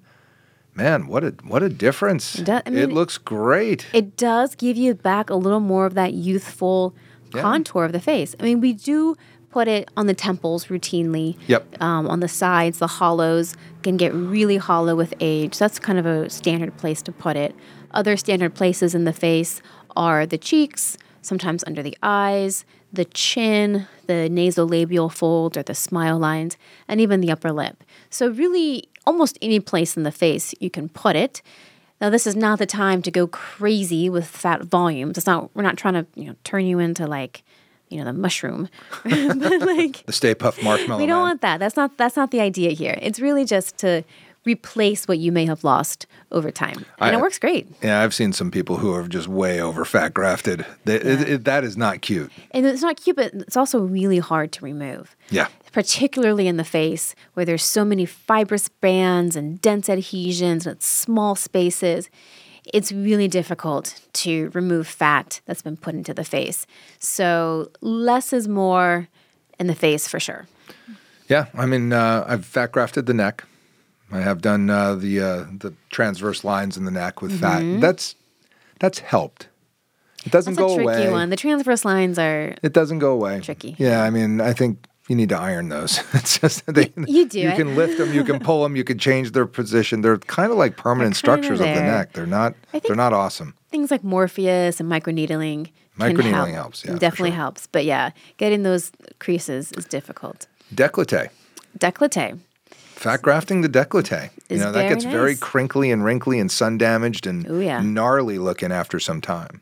man, 0.75 1.07
what 1.07 1.23
a 1.23 1.35
what 1.43 1.63
a 1.63 1.69
difference! 1.69 2.39
It, 2.39 2.49
I 2.49 2.61
mean, 2.69 2.79
it 2.79 2.91
looks 2.91 3.17
great. 3.17 3.87
It 3.93 4.15
does 4.15 4.55
give 4.55 4.77
you 4.77 4.93
back 4.93 5.29
a 5.29 5.35
little 5.35 5.59
more 5.59 5.85
of 5.85 5.93
that 5.95 6.13
youthful 6.13 6.95
yeah. 7.33 7.41
contour 7.41 7.83
of 7.85 7.91
the 7.91 7.99
face. 7.99 8.35
I 8.39 8.43
mean, 8.43 8.61
we 8.61 8.73
do 8.73 9.15
put 9.53 9.67
it 9.67 9.87
on 9.95 10.07
the 10.07 10.15
temples 10.15 10.65
routinely. 10.65 11.37
Yep. 11.45 11.79
Um, 11.79 12.07
on 12.07 12.21
the 12.21 12.27
sides, 12.27 12.79
the 12.79 12.87
hollows 12.87 13.55
can 13.83 13.97
get 13.97 14.11
really 14.11 14.57
hollow 14.57 14.95
with 14.95 15.13
age. 15.19 15.53
So 15.53 15.65
that's 15.65 15.77
kind 15.77 15.99
of 15.99 16.07
a 16.07 16.27
standard 16.31 16.75
place 16.77 17.03
to 17.03 17.11
put 17.11 17.37
it. 17.37 17.55
Other 17.91 18.17
standard 18.17 18.55
places 18.55 18.95
in 18.95 19.03
the 19.03 19.13
face 19.13 19.61
are 19.95 20.25
the 20.25 20.39
cheeks, 20.39 20.97
sometimes 21.21 21.63
under 21.67 21.83
the 21.83 21.95
eyes, 22.01 22.65
the 22.91 23.05
chin, 23.05 23.87
the 24.07 24.27
nasolabial 24.27 25.11
fold 25.11 25.55
or 25.55 25.61
the 25.61 25.75
smile 25.75 26.17
lines, 26.17 26.57
and 26.87 26.99
even 26.99 27.21
the 27.21 27.31
upper 27.31 27.51
lip. 27.51 27.83
So, 28.09 28.29
really, 28.29 28.89
almost 29.05 29.37
any 29.39 29.59
place 29.59 29.95
in 29.95 30.01
the 30.01 30.11
face 30.11 30.55
you 30.59 30.71
can 30.71 30.89
put 30.89 31.15
it. 31.15 31.43
Now, 32.01 32.09
this 32.09 32.25
is 32.25 32.35
not 32.35 32.57
the 32.57 32.65
time 32.65 33.03
to 33.03 33.11
go 33.11 33.27
crazy 33.27 34.09
with 34.09 34.25
fat 34.25 34.63
volumes. 34.63 35.17
It's 35.17 35.27
not. 35.27 35.55
We're 35.55 35.61
not 35.61 35.77
trying 35.77 35.93
to 35.93 36.07
you 36.15 36.25
know 36.25 36.35
turn 36.43 36.65
you 36.65 36.79
into 36.79 37.05
like 37.05 37.43
you 37.93 37.99
know 37.99 38.05
the 38.05 38.13
mushroom. 38.13 38.69
But 39.03 39.61
like 39.61 40.05
the 40.05 40.13
stay 40.13 40.35
puft 40.35 40.63
marshmallow 40.63 40.99
we 40.99 41.05
don't 41.05 41.17
man. 41.17 41.29
want 41.29 41.41
that. 41.41 41.59
That's 41.59 41.75
not 41.75 41.97
that's 41.97 42.15
not 42.15 42.31
the 42.31 42.41
idea 42.41 42.71
here. 42.71 42.97
It's 43.01 43.19
really 43.19 43.45
just 43.45 43.77
to 43.79 44.03
replace 44.45 45.07
what 45.07 45.19
you 45.19 45.31
may 45.31 45.45
have 45.45 45.63
lost 45.63 46.05
over 46.31 46.51
time. 46.51 46.85
And 46.99 47.15
I, 47.15 47.17
it 47.17 47.21
works 47.21 47.39
great. 47.39 47.67
Yeah 47.81 48.01
i've 48.01 48.13
seen 48.13 48.33
some 48.33 48.51
people 48.51 48.77
who 48.77 48.93
are 48.93 49.07
just 49.07 49.27
way 49.27 49.61
over 49.61 49.85
fat 49.85 50.13
grafted. 50.13 50.65
They, 50.85 50.95
yeah. 50.95 51.21
it, 51.21 51.29
it, 51.29 51.43
that 51.45 51.63
is 51.63 51.77
not 51.77 52.01
cute. 52.01 52.31
And 52.51 52.65
it's 52.65 52.81
not 52.81 52.97
cute 52.97 53.15
but 53.15 53.33
it's 53.33 53.57
also 53.57 53.79
really 53.79 54.19
hard 54.19 54.51
to 54.53 54.65
remove. 54.65 55.15
Yeah. 55.29 55.47
Particularly 55.71 56.47
in 56.47 56.57
the 56.57 56.63
face 56.63 57.15
where 57.33 57.45
there's 57.45 57.63
so 57.63 57.85
many 57.85 58.05
fibrous 58.05 58.69
bands 58.69 59.35
and 59.35 59.61
dense 59.61 59.89
adhesions 59.89 60.67
and 60.67 60.81
small 60.81 61.35
spaces 61.35 62.09
it's 62.65 62.91
really 62.91 63.27
difficult 63.27 63.99
to 64.13 64.49
remove 64.53 64.87
fat 64.87 65.41
that's 65.45 65.61
been 65.61 65.77
put 65.77 65.95
into 65.95 66.13
the 66.13 66.23
face. 66.23 66.65
So 66.99 67.71
less 67.81 68.33
is 68.33 68.47
more 68.47 69.07
in 69.59 69.67
the 69.67 69.75
face 69.75 70.07
for 70.07 70.19
sure. 70.19 70.47
Yeah, 71.27 71.47
I 71.55 71.65
mean, 71.65 71.93
uh, 71.93 72.25
I've 72.27 72.45
fat 72.45 72.71
grafted 72.71 73.05
the 73.05 73.13
neck. 73.13 73.45
I 74.11 74.21
have 74.21 74.41
done 74.41 74.69
uh, 74.69 74.95
the 74.95 75.19
uh, 75.19 75.45
the 75.57 75.73
transverse 75.89 76.43
lines 76.43 76.77
in 76.77 76.85
the 76.85 76.91
neck 76.91 77.21
with 77.21 77.31
mm-hmm. 77.31 77.75
fat. 77.75 77.81
That's 77.81 78.15
that's 78.79 78.99
helped. 78.99 79.47
It 80.25 80.31
doesn't 80.31 80.55
that's 80.55 80.67
go 80.67 80.73
a 80.73 80.83
tricky 80.83 81.03
away. 81.03 81.11
one. 81.11 81.29
The 81.29 81.35
transverse 81.35 81.83
lines 81.83 82.19
are. 82.19 82.55
It 82.61 82.73
doesn't 82.73 82.99
go 82.99 83.11
away. 83.11 83.39
Tricky. 83.41 83.75
Yeah, 83.79 84.03
I 84.03 84.09
mean, 84.09 84.39
I 84.41 84.53
think 84.53 84.85
you 85.09 85.15
need 85.15 85.29
to 85.29 85.37
iron 85.37 85.69
those. 85.69 85.99
It's 86.13 86.39
just 86.39 86.65
they, 86.65 86.91
you 87.07 87.25
do 87.27 87.39
You 87.39 87.49
it. 87.49 87.55
can 87.55 87.75
lift 87.75 87.97
them, 87.97 88.13
you 88.13 88.23
can 88.23 88.39
pull 88.39 88.63
them, 88.63 88.75
you 88.75 88.83
can 88.83 88.97
change 88.97 89.31
their 89.31 89.45
position. 89.45 90.01
They're 90.01 90.17
kind 90.17 90.51
of 90.51 90.57
like 90.57 90.77
permanent 90.77 91.15
structures 91.15 91.59
of 91.59 91.67
the 91.67 91.81
neck. 91.81 92.13
They're 92.13 92.25
not. 92.25 92.55
They're 92.71 92.95
not 92.95 93.13
awesome. 93.13 93.53
Things 93.69 93.91
like 93.91 94.03
Morpheus 94.03 94.79
and 94.79 94.89
microneedling. 94.89 95.65
can 95.65 96.15
Microneedling 96.15 96.31
help. 96.33 96.49
helps, 96.49 96.85
yeah, 96.85 96.93
definitely 96.95 97.31
sure. 97.31 97.37
helps. 97.37 97.67
But 97.67 97.85
yeah, 97.85 98.11
getting 98.37 98.63
those 98.63 98.91
creases 99.19 99.71
is 99.73 99.85
difficult. 99.85 100.47
Décolleté. 100.73 101.29
Décolleté. 101.77 102.39
Fat 102.71 103.21
grafting 103.21 103.61
the 103.61 103.67
décolleté. 103.69 104.29
You 104.49 104.57
know, 104.59 104.71
that 104.71 104.87
gets 104.89 105.03
very 105.03 105.35
crinkly 105.35 105.91
and 105.91 106.05
wrinkly 106.05 106.39
and 106.39 106.49
sun 106.49 106.77
damaged 106.77 107.27
and 107.27 107.45
Ooh, 107.49 107.59
yeah. 107.59 107.81
gnarly 107.81 108.37
looking 108.39 108.71
after 108.71 108.99
some 108.99 109.19
time. 109.19 109.59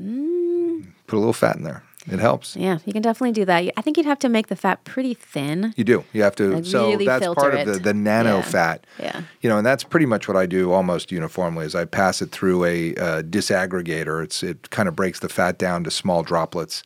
Mm. 0.00 0.86
Put 1.06 1.16
a 1.16 1.20
little 1.20 1.32
fat 1.32 1.56
in 1.56 1.62
there. 1.62 1.82
It 2.08 2.20
helps. 2.20 2.54
Yeah, 2.54 2.78
you 2.84 2.92
can 2.92 3.02
definitely 3.02 3.32
do 3.32 3.44
that. 3.46 3.72
I 3.76 3.82
think 3.82 3.96
you'd 3.96 4.06
have 4.06 4.18
to 4.20 4.28
make 4.28 4.46
the 4.46 4.54
fat 4.56 4.84
pretty 4.84 5.14
thin. 5.14 5.74
You 5.76 5.84
do. 5.84 6.04
You 6.12 6.22
have 6.22 6.36
to. 6.36 6.54
Like, 6.56 6.64
so 6.64 6.90
really 6.90 7.04
that's 7.06 7.24
part 7.26 7.52
filter 7.54 7.56
of 7.58 7.66
the, 7.66 7.78
the 7.80 7.94
nano 7.94 8.36
Yeah. 8.36 8.42
fat. 8.42 8.86
Yeah. 9.00 9.22
You 9.40 9.50
know, 9.50 9.58
and 9.58 9.66
that's 9.66 9.82
pretty 9.84 10.06
much 10.06 10.28
what 10.28 10.36
I 10.36 10.46
do 10.46 10.72
almost 10.72 11.10
uniformly. 11.10 11.66
Is 11.66 11.74
I 11.74 11.84
pass 11.84 12.22
it 12.22 12.30
through 12.30 12.64
a 12.64 12.94
uh, 12.94 13.22
disaggregator. 13.22 14.22
It's 14.22 14.42
it 14.42 14.70
kind 14.70 14.88
of 14.88 14.94
breaks 14.94 15.20
the 15.20 15.28
fat 15.28 15.58
down 15.58 15.82
to 15.84 15.90
small 15.90 16.22
droplets, 16.22 16.82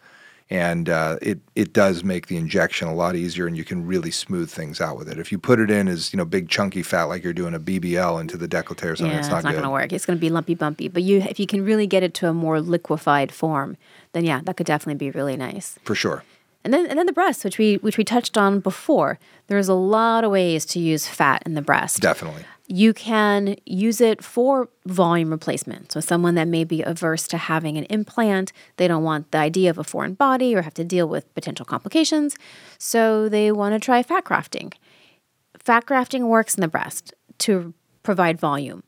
and 0.51 0.89
uh, 0.89 1.17
it 1.23 1.39
it 1.55 1.73
does 1.73 2.03
make 2.03 2.27
the 2.27 2.37
injection 2.37 2.89
a 2.89 2.95
lot 2.95 3.15
easier, 3.15 3.47
and 3.47 3.57
you 3.57 3.65
can 3.65 3.87
really 3.87 4.11
smooth 4.11 4.51
things 4.51 4.81
out 4.81 4.97
with 4.97 5.09
it. 5.09 5.19
If 5.19 5.31
you 5.31 5.39
put 5.39 5.61
it 5.61 5.71
in 5.71 5.87
as 5.87 6.13
you 6.13 6.17
know 6.17 6.25
big 6.25 6.49
chunky 6.49 6.83
fat 6.83 7.05
like 7.05 7.23
you're 7.23 7.33
doing 7.33 7.55
a 7.55 7.61
BBL 7.61 8.21
into 8.21 8.37
the 8.37 8.49
décolleté 8.49 8.91
or 8.91 8.97
something, 8.97 9.13
yeah, 9.13 9.21
it's 9.21 9.29
not, 9.29 9.45
good. 9.45 9.53
going 9.53 9.63
to 9.63 9.71
work. 9.71 9.93
It's 9.93 10.05
going 10.05 10.19
to 10.19 10.21
be 10.21 10.29
lumpy 10.29 10.57
bumpy. 10.57 10.89
But 10.89 11.05
you, 11.05 11.21
if 11.21 11.39
you 11.39 11.47
can 11.47 11.65
really 11.65 11.87
get 11.87 12.03
it 12.03 12.15
to 12.15 12.29
a 12.29 12.35
more 12.35 12.61
liquefied 12.61 13.31
form, 13.33 13.77
then 14.13 14.25
yeah, 14.25 14.41
that 14.45 14.57
could 14.57 14.67
definitely 14.67 14.99
be 14.99 15.11
really 15.13 15.37
nice. 15.37 15.79
for 15.85 15.95
sure. 15.95 16.25
And 16.65 16.75
then 16.75 16.87
and 16.87 16.99
then 16.99 17.07
the 17.07 17.13
breast, 17.13 17.45
which 17.45 17.57
we 17.57 17.77
which 17.77 17.97
we 17.97 18.05
touched 18.05 18.37
on 18.37 18.61
before. 18.61 19.19
There's 19.47 19.69
a 19.69 19.75
lot 19.75 20.25
of 20.25 20.31
ways 20.31 20.67
to 20.67 20.81
use 20.81 21.07
fat 21.07 21.43
in 21.47 21.55
the 21.55 21.63
breast. 21.63 22.01
Definitely. 22.01 22.45
You 22.73 22.95
can 22.95 23.57
use 23.67 24.01
it 24.01 24.23
for 24.23 24.69
volume 24.87 25.31
replacement. 25.31 25.91
So, 25.91 25.99
someone 25.99 26.37
that 26.37 26.47
may 26.47 26.63
be 26.63 26.83
averse 26.83 27.27
to 27.27 27.37
having 27.37 27.77
an 27.77 27.83
implant, 27.91 28.53
they 28.77 28.87
don't 28.87 29.03
want 29.03 29.33
the 29.33 29.39
idea 29.39 29.71
of 29.71 29.79
a 29.79 29.83
foreign 29.83 30.15
body 30.15 30.55
or 30.55 30.63
have 30.63 30.75
to 30.75 30.85
deal 30.85 31.09
with 31.09 31.35
potential 31.35 31.67
complications. 31.67 32.37
So, 32.79 33.29
they 33.29 33.51
want 33.51 33.75
to 33.75 33.81
try 33.81 34.05
fat 34.05 34.23
grafting. 34.23 34.73
Fat 35.59 35.85
grafting 35.85 36.29
works 36.29 36.55
in 36.55 36.61
the 36.61 36.69
breast 36.69 37.13
to 37.39 37.75
provide 38.05 38.39
volume. 38.39 38.85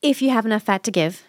If 0.00 0.22
you 0.22 0.30
have 0.30 0.46
enough 0.46 0.62
fat 0.62 0.82
to 0.84 0.90
give, 0.90 1.22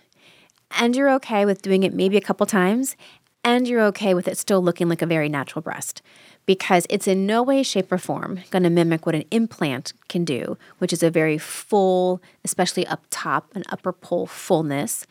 and 0.80 0.96
you're 0.96 1.12
okay 1.16 1.46
with 1.46 1.62
doing 1.62 1.84
it 1.84 1.94
maybe 1.94 2.16
a 2.16 2.22
couple 2.22 2.46
times, 2.46 2.96
and 3.44 3.68
you're 3.68 3.82
okay 3.82 4.14
with 4.14 4.28
it 4.28 4.38
still 4.38 4.62
looking 4.62 4.88
like 4.88 5.02
a 5.02 5.08
very 5.08 5.30
natural 5.30 5.62
breast, 5.62 6.02
because 6.46 6.86
it's 6.90 7.08
in 7.08 7.26
no 7.26 7.42
way, 7.44 7.64
shape, 7.64 7.92
or 7.92 7.98
form 7.98 8.40
going 8.50 8.64
to 8.64 8.70
mimic 8.70 9.06
what 9.06 9.16
an 9.16 9.24
implant 9.32 9.94
can 10.10 10.26
do, 10.26 10.58
which 10.78 10.94
is 10.94 11.04
a 11.04 11.10
very 11.10 11.38
full, 11.38 12.22
especially 12.44 12.86
up 12.88 13.04
top, 13.10 13.56
an 13.56 13.64
upper 13.70 13.92
pole 13.92 14.28
fullness. 14.28 15.06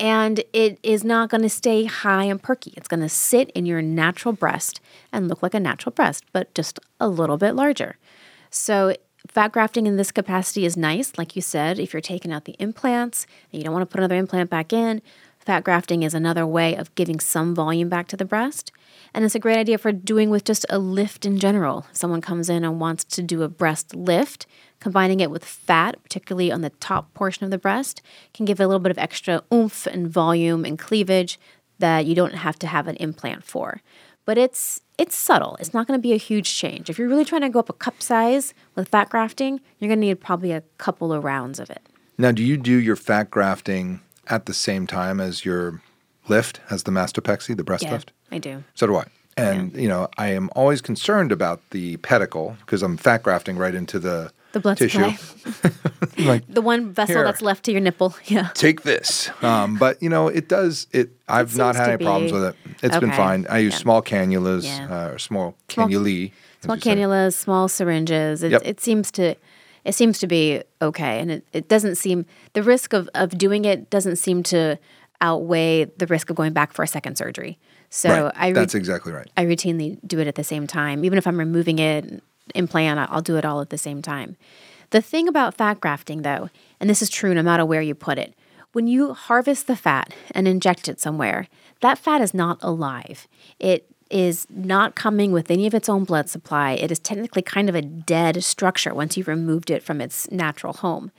And 0.00 0.44
it 0.52 0.78
is 0.82 1.02
not 1.02 1.28
going 1.28 1.42
to 1.42 1.48
stay 1.48 1.84
high 1.84 2.24
and 2.24 2.40
perky. 2.40 2.72
It's 2.76 2.86
going 2.86 3.00
to 3.00 3.08
sit 3.08 3.50
in 3.50 3.66
your 3.66 3.82
natural 3.82 4.32
breast 4.32 4.80
and 5.12 5.28
look 5.28 5.42
like 5.42 5.54
a 5.54 5.60
natural 5.60 5.92
breast, 5.92 6.24
but 6.32 6.54
just 6.54 6.78
a 7.00 7.08
little 7.08 7.36
bit 7.36 7.54
larger. 7.54 7.96
So, 8.50 8.94
fat 9.26 9.52
grafting 9.52 9.86
in 9.86 9.96
this 9.96 10.12
capacity 10.12 10.64
is 10.64 10.76
nice. 10.76 11.18
Like 11.18 11.34
you 11.34 11.42
said, 11.42 11.78
if 11.78 11.92
you're 11.92 12.00
taking 12.00 12.32
out 12.32 12.44
the 12.44 12.56
implants 12.58 13.26
and 13.52 13.60
you 13.60 13.64
don't 13.64 13.74
want 13.74 13.82
to 13.82 13.92
put 13.92 13.98
another 13.98 14.16
implant 14.16 14.48
back 14.48 14.72
in, 14.72 15.02
fat 15.48 15.64
grafting 15.64 16.02
is 16.02 16.12
another 16.12 16.46
way 16.46 16.76
of 16.76 16.94
giving 16.94 17.18
some 17.18 17.54
volume 17.54 17.88
back 17.88 18.06
to 18.06 18.18
the 18.18 18.24
breast. 18.26 18.70
And 19.14 19.24
it's 19.24 19.34
a 19.34 19.38
great 19.38 19.56
idea 19.56 19.78
for 19.78 19.92
doing 19.92 20.28
with 20.28 20.44
just 20.44 20.66
a 20.68 20.78
lift 20.78 21.24
in 21.24 21.38
general. 21.38 21.86
If 21.90 21.96
someone 21.96 22.20
comes 22.20 22.50
in 22.50 22.64
and 22.64 22.78
wants 22.78 23.02
to 23.04 23.22
do 23.22 23.42
a 23.42 23.48
breast 23.48 23.96
lift, 23.96 24.46
combining 24.78 25.20
it 25.20 25.30
with 25.30 25.46
fat, 25.46 26.02
particularly 26.02 26.52
on 26.52 26.60
the 26.60 26.68
top 26.68 27.14
portion 27.14 27.44
of 27.44 27.50
the 27.50 27.56
breast, 27.56 28.02
can 28.34 28.44
give 28.44 28.60
a 28.60 28.66
little 28.66 28.78
bit 28.78 28.90
of 28.90 28.98
extra 28.98 29.42
oomph 29.50 29.86
and 29.86 30.06
volume 30.06 30.66
and 30.66 30.78
cleavage 30.78 31.40
that 31.78 32.04
you 32.04 32.14
don't 32.14 32.34
have 32.34 32.58
to 32.58 32.66
have 32.66 32.86
an 32.86 32.96
implant 32.96 33.42
for. 33.42 33.80
But 34.26 34.36
it's 34.36 34.82
it's 34.98 35.16
subtle. 35.16 35.56
It's 35.60 35.72
not 35.72 35.86
going 35.86 35.98
to 35.98 36.02
be 36.02 36.12
a 36.12 36.18
huge 36.18 36.54
change. 36.54 36.90
If 36.90 36.98
you're 36.98 37.08
really 37.08 37.24
trying 37.24 37.40
to 37.40 37.48
go 37.48 37.60
up 37.60 37.70
a 37.70 37.72
cup 37.72 38.02
size 38.02 38.52
with 38.74 38.90
fat 38.90 39.08
grafting, 39.08 39.62
you're 39.78 39.88
going 39.88 40.02
to 40.02 40.06
need 40.08 40.20
probably 40.20 40.52
a 40.52 40.62
couple 40.76 41.10
of 41.10 41.24
rounds 41.24 41.58
of 41.58 41.70
it. 41.70 41.80
Now, 42.18 42.32
do 42.32 42.44
you 42.44 42.58
do 42.58 42.76
your 42.76 42.96
fat 42.96 43.30
grafting 43.30 44.02
at 44.28 44.46
the 44.46 44.54
same 44.54 44.86
time 44.86 45.20
as 45.20 45.44
your 45.44 45.80
lift, 46.28 46.60
as 46.70 46.82
the 46.84 46.90
mastopexy, 46.90 47.56
the 47.56 47.64
breast 47.64 47.84
Yeah, 47.84 47.92
lift? 47.92 48.12
I 48.30 48.38
do. 48.38 48.62
So 48.74 48.86
do 48.86 48.96
I. 48.96 49.04
And 49.36 49.72
you 49.76 49.88
know, 49.88 50.08
I 50.18 50.28
am 50.28 50.50
always 50.56 50.80
concerned 50.80 51.30
about 51.32 51.60
the 51.70 51.96
pedicle 51.98 52.56
because 52.60 52.82
I'm 52.82 52.96
fat 52.96 53.22
grafting 53.22 53.56
right 53.56 53.74
into 53.74 53.98
the 54.00 54.32
The 54.52 54.58
blood 54.60 54.78
tissue. 54.78 55.10
supply. 55.12 55.70
like, 56.18 56.42
The 56.48 56.60
one 56.60 56.92
vessel 56.92 57.14
Here. 57.16 57.24
that's 57.24 57.40
left 57.40 57.64
to 57.66 57.72
your 57.72 57.80
nipple. 57.80 58.14
Yeah. 58.24 58.48
take 58.54 58.82
this. 58.82 59.30
Um, 59.42 59.76
but 59.76 60.02
you 60.02 60.08
know, 60.08 60.26
it 60.28 60.48
does. 60.48 60.88
It. 60.92 61.10
I've 61.28 61.56
not 61.56 61.76
had 61.76 61.86
to 61.86 61.92
any 61.92 62.04
problems 62.04 62.32
with 62.32 62.44
it. 62.44 62.56
It's 62.82 62.98
been 62.98 63.12
fine. 63.12 63.46
I 63.48 63.58
use 63.58 63.74
yeah. 63.74 63.78
small 63.78 64.02
cannulas 64.02 64.64
Yeah. 64.64 64.88
uh, 65.06 65.10
or 65.14 65.18
small 65.18 65.54
Small- 65.68 65.86
cannulae. 65.88 66.32
Small 66.60 66.76
you 66.76 66.82
say. 66.82 66.90
cannulas, 66.96 67.34
small 67.34 67.68
syringes. 67.68 68.42
It, 68.42 68.50
Yep. 68.50 68.62
it 68.64 68.80
seems 68.80 69.12
to 69.12 69.36
it 69.88 69.94
seems 69.94 70.18
to 70.18 70.26
be 70.26 70.62
okay. 70.82 71.18
And 71.18 71.30
it, 71.30 71.46
it 71.54 71.66
doesn't 71.66 71.94
seem 71.94 72.26
the 72.52 72.62
risk 72.62 72.92
of, 72.92 73.08
of 73.14 73.38
doing 73.38 73.64
it 73.64 73.88
doesn't 73.88 74.16
seem 74.16 74.42
to 74.44 74.78
outweigh 75.22 75.86
the 75.96 76.06
risk 76.06 76.28
of 76.28 76.36
going 76.36 76.52
back 76.52 76.74
for 76.74 76.82
a 76.82 76.86
second 76.86 77.16
surgery. 77.16 77.58
So 77.88 78.26
Right. 78.26 78.32
I 78.36 78.46
re- 78.48 78.52
That's 78.52 78.74
exactly 78.74 79.12
right. 79.12 79.30
I 79.34 79.46
routinely 79.46 79.98
do 80.06 80.18
it 80.18 80.26
at 80.26 80.34
the 80.34 80.44
same 80.44 80.66
time. 80.66 81.06
Even 81.06 81.16
if 81.16 81.26
I'm 81.26 81.38
removing 81.38 81.78
it, 81.78 82.22
implant, 82.54 83.10
I'll 83.10 83.22
do 83.22 83.36
it 83.38 83.46
all 83.46 83.62
at 83.62 83.70
the 83.70 83.78
same 83.78 84.02
time. 84.02 84.36
The 84.90 85.00
thing 85.00 85.26
about 85.26 85.54
fat 85.54 85.80
grafting, 85.80 86.20
though, 86.20 86.50
and 86.80 86.90
this 86.90 87.00
is 87.00 87.08
true 87.08 87.32
no 87.32 87.42
matter 87.42 87.64
where 87.64 87.82
you 87.82 87.94
put 87.94 88.18
it, 88.18 88.34
when 88.72 88.86
you 88.86 89.14
harvest 89.14 89.66
the 89.66 89.76
fat 89.76 90.12
and 90.32 90.46
inject 90.46 90.86
it 90.86 91.00
somewhere, 91.00 91.48
that 91.80 91.96
fat 91.98 92.20
is 92.20 92.34
not 92.34 92.58
alive. 92.60 93.26
It 93.58 93.86
is 94.10 94.46
not 94.50 94.94
coming 94.94 95.32
with 95.32 95.50
any 95.50 95.66
of 95.66 95.74
its 95.74 95.88
own 95.88 96.04
blood 96.04 96.28
supply. 96.28 96.72
It 96.72 96.90
is 96.90 96.98
technically 96.98 97.42
kind 97.42 97.68
of 97.68 97.74
a 97.74 97.82
dead 97.82 98.42
structure 98.42 98.94
once 98.94 99.16
you've 99.16 99.28
removed 99.28 99.70
it 99.70 99.82
from 99.82 100.00
its 100.00 100.30
natural 100.30 100.72
home 100.72 101.12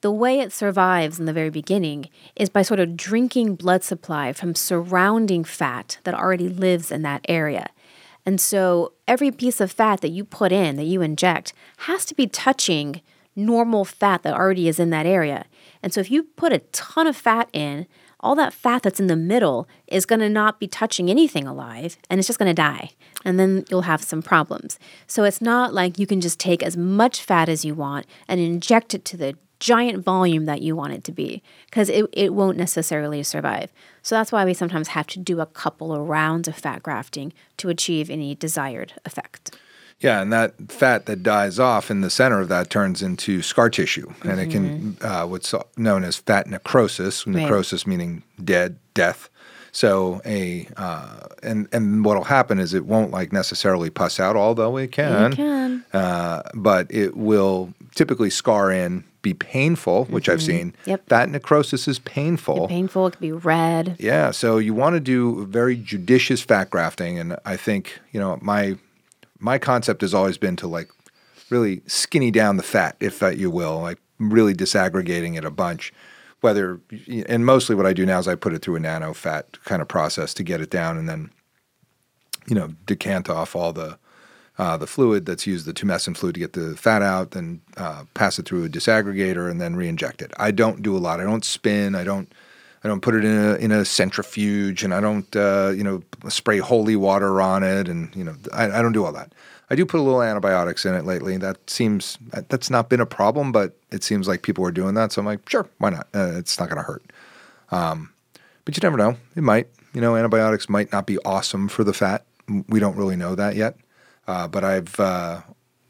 the 0.00 0.10
way 0.10 0.40
it 0.40 0.52
survives 0.52 1.18
in 1.18 1.26
the 1.26 1.32
very 1.32 1.50
beginning 1.50 2.08
is 2.34 2.48
by 2.48 2.62
sort 2.62 2.80
of 2.80 2.96
drinking 2.96 3.54
blood 3.56 3.84
supply 3.84 4.32
from 4.32 4.54
surrounding 4.54 5.44
fat 5.44 5.98
that 6.04 6.14
already 6.14 6.48
lives 6.48 6.90
in 6.90 7.02
that 7.02 7.24
area. 7.28 7.68
And 8.24 8.40
so 8.40 8.92
every 9.06 9.30
piece 9.30 9.60
of 9.60 9.72
fat 9.72 10.00
that 10.00 10.10
you 10.10 10.24
put 10.24 10.52
in, 10.52 10.76
that 10.76 10.84
you 10.84 11.02
inject, 11.02 11.52
has 11.78 12.04
to 12.06 12.14
be 12.14 12.26
touching 12.26 13.02
normal 13.36 13.84
fat 13.84 14.22
that 14.22 14.34
already 14.34 14.68
is 14.68 14.78
in 14.78 14.90
that 14.90 15.06
area. 15.06 15.44
And 15.82 15.92
so 15.92 16.00
if 16.00 16.10
you 16.10 16.24
put 16.24 16.52
a 16.52 16.58
ton 16.72 17.06
of 17.06 17.16
fat 17.16 17.48
in, 17.52 17.86
all 18.20 18.34
that 18.34 18.52
fat 18.52 18.82
that's 18.82 19.00
in 19.00 19.06
the 19.06 19.16
middle 19.16 19.66
is 19.86 20.06
going 20.06 20.20
to 20.20 20.28
not 20.28 20.60
be 20.60 20.66
touching 20.66 21.08
anything 21.08 21.46
alive 21.46 21.96
and 22.08 22.18
it's 22.18 22.26
just 22.26 22.38
going 22.38 22.50
to 22.50 22.54
die. 22.54 22.90
And 23.24 23.40
then 23.40 23.64
you'll 23.70 23.82
have 23.82 24.02
some 24.02 24.22
problems. 24.22 24.78
So 25.06 25.24
it's 25.24 25.40
not 25.40 25.72
like 25.72 25.98
you 25.98 26.06
can 26.06 26.20
just 26.20 26.38
take 26.38 26.62
as 26.62 26.76
much 26.76 27.22
fat 27.22 27.48
as 27.48 27.64
you 27.64 27.74
want 27.74 28.06
and 28.28 28.40
inject 28.40 28.94
it 28.94 29.04
to 29.06 29.16
the 29.16 29.36
giant 29.58 30.02
volume 30.02 30.46
that 30.46 30.62
you 30.62 30.74
want 30.74 30.94
it 30.94 31.04
to 31.04 31.12
be 31.12 31.42
because 31.66 31.88
it, 31.90 32.06
it 32.12 32.34
won't 32.34 32.56
necessarily 32.56 33.22
survive. 33.22 33.70
So 34.02 34.14
that's 34.14 34.32
why 34.32 34.44
we 34.44 34.54
sometimes 34.54 34.88
have 34.88 35.06
to 35.08 35.18
do 35.18 35.40
a 35.40 35.46
couple 35.46 35.92
of 35.92 36.08
rounds 36.08 36.48
of 36.48 36.56
fat 36.56 36.82
grafting 36.82 37.32
to 37.58 37.68
achieve 37.68 38.10
any 38.10 38.34
desired 38.34 38.94
effect. 39.04 39.56
Yeah, 40.00 40.22
and 40.22 40.32
that 40.32 40.54
fat 40.72 41.06
that 41.06 41.22
dies 41.22 41.58
off 41.58 41.90
in 41.90 42.00
the 42.00 42.10
center 42.10 42.40
of 42.40 42.48
that 42.48 42.70
turns 42.70 43.02
into 43.02 43.42
scar 43.42 43.68
tissue, 43.68 44.10
and 44.22 44.40
it 44.40 44.50
can 44.50 44.94
Mm-hmm. 44.94 45.06
uh, 45.06 45.26
what's 45.26 45.54
known 45.76 46.04
as 46.04 46.16
fat 46.16 46.46
necrosis. 46.46 47.26
Necrosis 47.26 47.86
meaning 47.86 48.22
dead, 48.42 48.76
death. 48.94 49.28
So 49.72 50.20
a 50.24 50.66
uh, 50.76 51.28
and 51.42 51.68
and 51.70 52.04
what'll 52.04 52.24
happen 52.24 52.58
is 52.58 52.74
it 52.74 52.86
won't 52.86 53.10
like 53.12 53.32
necessarily 53.32 53.90
pus 53.90 54.18
out, 54.18 54.36
although 54.36 54.76
it 54.78 54.90
can. 54.90 55.32
can. 55.34 55.84
Uh, 55.92 56.42
but 56.54 56.86
it 56.90 57.16
will 57.16 57.72
typically 57.94 58.30
scar 58.30 58.72
in, 58.72 59.04
be 59.22 59.34
painful, 59.34 60.06
which 60.06 60.28
I've 60.28 60.42
seen. 60.42 60.72
Mm-hmm. 60.72 60.90
Yep. 60.90 61.08
Fat 61.08 61.28
necrosis 61.28 61.86
is 61.86 61.98
painful. 62.00 62.68
Painful, 62.68 63.08
it 63.08 63.10
can 63.12 63.20
be 63.20 63.32
red. 63.32 63.96
Yeah, 63.98 64.30
so 64.30 64.58
you 64.58 64.72
want 64.74 64.94
to 64.94 65.00
do 65.00 65.44
very 65.46 65.76
judicious 65.76 66.40
fat 66.40 66.70
grafting, 66.70 67.18
and 67.18 67.36
I 67.44 67.56
think 67.56 68.00
you 68.12 68.18
know 68.18 68.38
my 68.40 68.76
my 69.40 69.58
concept 69.58 70.02
has 70.02 70.14
always 70.14 70.38
been 70.38 70.56
to 70.56 70.66
like 70.66 70.90
really 71.48 71.82
skinny 71.86 72.30
down 72.30 72.56
the 72.56 72.62
fat, 72.62 72.96
if 73.00 73.18
that 73.18 73.38
you 73.38 73.50
will, 73.50 73.80
like 73.80 73.98
really 74.18 74.54
disaggregating 74.54 75.36
it 75.36 75.44
a 75.44 75.50
bunch. 75.50 75.92
Whether 76.40 76.80
and 77.26 77.44
mostly 77.44 77.74
what 77.74 77.86
I 77.86 77.92
do 77.92 78.06
now 78.06 78.18
is 78.18 78.28
I 78.28 78.34
put 78.34 78.54
it 78.54 78.62
through 78.62 78.76
a 78.76 78.80
nano 78.80 79.12
fat 79.12 79.62
kind 79.64 79.82
of 79.82 79.88
process 79.88 80.32
to 80.34 80.42
get 80.42 80.60
it 80.60 80.70
down, 80.70 80.96
and 80.96 81.08
then 81.08 81.30
you 82.46 82.54
know 82.54 82.68
decant 82.86 83.28
off 83.28 83.54
all 83.56 83.72
the 83.72 83.98
uh, 84.58 84.76
the 84.76 84.86
fluid 84.86 85.26
that's 85.26 85.46
used, 85.46 85.66
the 85.66 85.72
tumescent 85.72 86.16
fluid 86.16 86.34
to 86.34 86.40
get 86.40 86.52
the 86.52 86.76
fat 86.76 87.02
out, 87.02 87.30
then 87.30 87.62
uh, 87.76 88.04
pass 88.12 88.38
it 88.38 88.46
through 88.46 88.64
a 88.64 88.68
disaggregator 88.68 89.50
and 89.50 89.58
then 89.58 89.74
re-inject 89.74 90.20
it. 90.20 90.32
I 90.38 90.50
don't 90.50 90.82
do 90.82 90.94
a 90.94 90.98
lot. 90.98 91.18
I 91.18 91.24
don't 91.24 91.46
spin. 91.46 91.94
I 91.94 92.04
don't 92.04 92.30
I 92.82 92.88
don't 92.88 93.00
put 93.00 93.14
it 93.14 93.24
in 93.24 93.36
a 93.36 93.54
in 93.56 93.72
a 93.72 93.84
centrifuge, 93.84 94.82
and 94.82 94.94
I 94.94 95.00
don't 95.00 95.34
uh, 95.36 95.72
you 95.74 95.84
know 95.84 96.02
spray 96.28 96.58
holy 96.58 96.96
water 96.96 97.40
on 97.40 97.62
it, 97.62 97.88
and 97.88 98.14
you 98.16 98.24
know 98.24 98.34
I, 98.52 98.70
I 98.70 98.82
don't 98.82 98.92
do 98.92 99.04
all 99.04 99.12
that. 99.12 99.32
I 99.68 99.76
do 99.76 99.86
put 99.86 100.00
a 100.00 100.02
little 100.02 100.22
antibiotics 100.22 100.84
in 100.84 100.94
it 100.94 101.04
lately. 101.04 101.36
That 101.36 101.70
seems 101.70 102.18
that's 102.48 102.70
not 102.70 102.88
been 102.88 103.00
a 103.00 103.06
problem, 103.06 103.52
but 103.52 103.76
it 103.92 104.02
seems 104.02 104.26
like 104.26 104.42
people 104.42 104.64
are 104.64 104.72
doing 104.72 104.94
that. 104.94 105.12
So 105.12 105.20
I'm 105.20 105.26
like, 105.26 105.48
sure, 105.48 105.68
why 105.78 105.90
not? 105.90 106.08
Uh, 106.14 106.32
it's 106.36 106.58
not 106.58 106.68
going 106.68 106.78
to 106.78 106.82
hurt. 106.82 107.04
Um, 107.70 108.12
but 108.64 108.76
you 108.76 108.80
never 108.82 108.96
know. 108.96 109.16
It 109.36 109.42
might. 109.42 109.68
You 109.92 110.00
know, 110.00 110.16
antibiotics 110.16 110.68
might 110.68 110.90
not 110.92 111.06
be 111.06 111.18
awesome 111.24 111.68
for 111.68 111.84
the 111.84 111.92
fat. 111.92 112.24
We 112.68 112.80
don't 112.80 112.96
really 112.96 113.16
know 113.16 113.34
that 113.34 113.56
yet. 113.56 113.76
Uh, 114.26 114.48
but 114.48 114.64
I've 114.64 114.98
uh, 114.98 115.42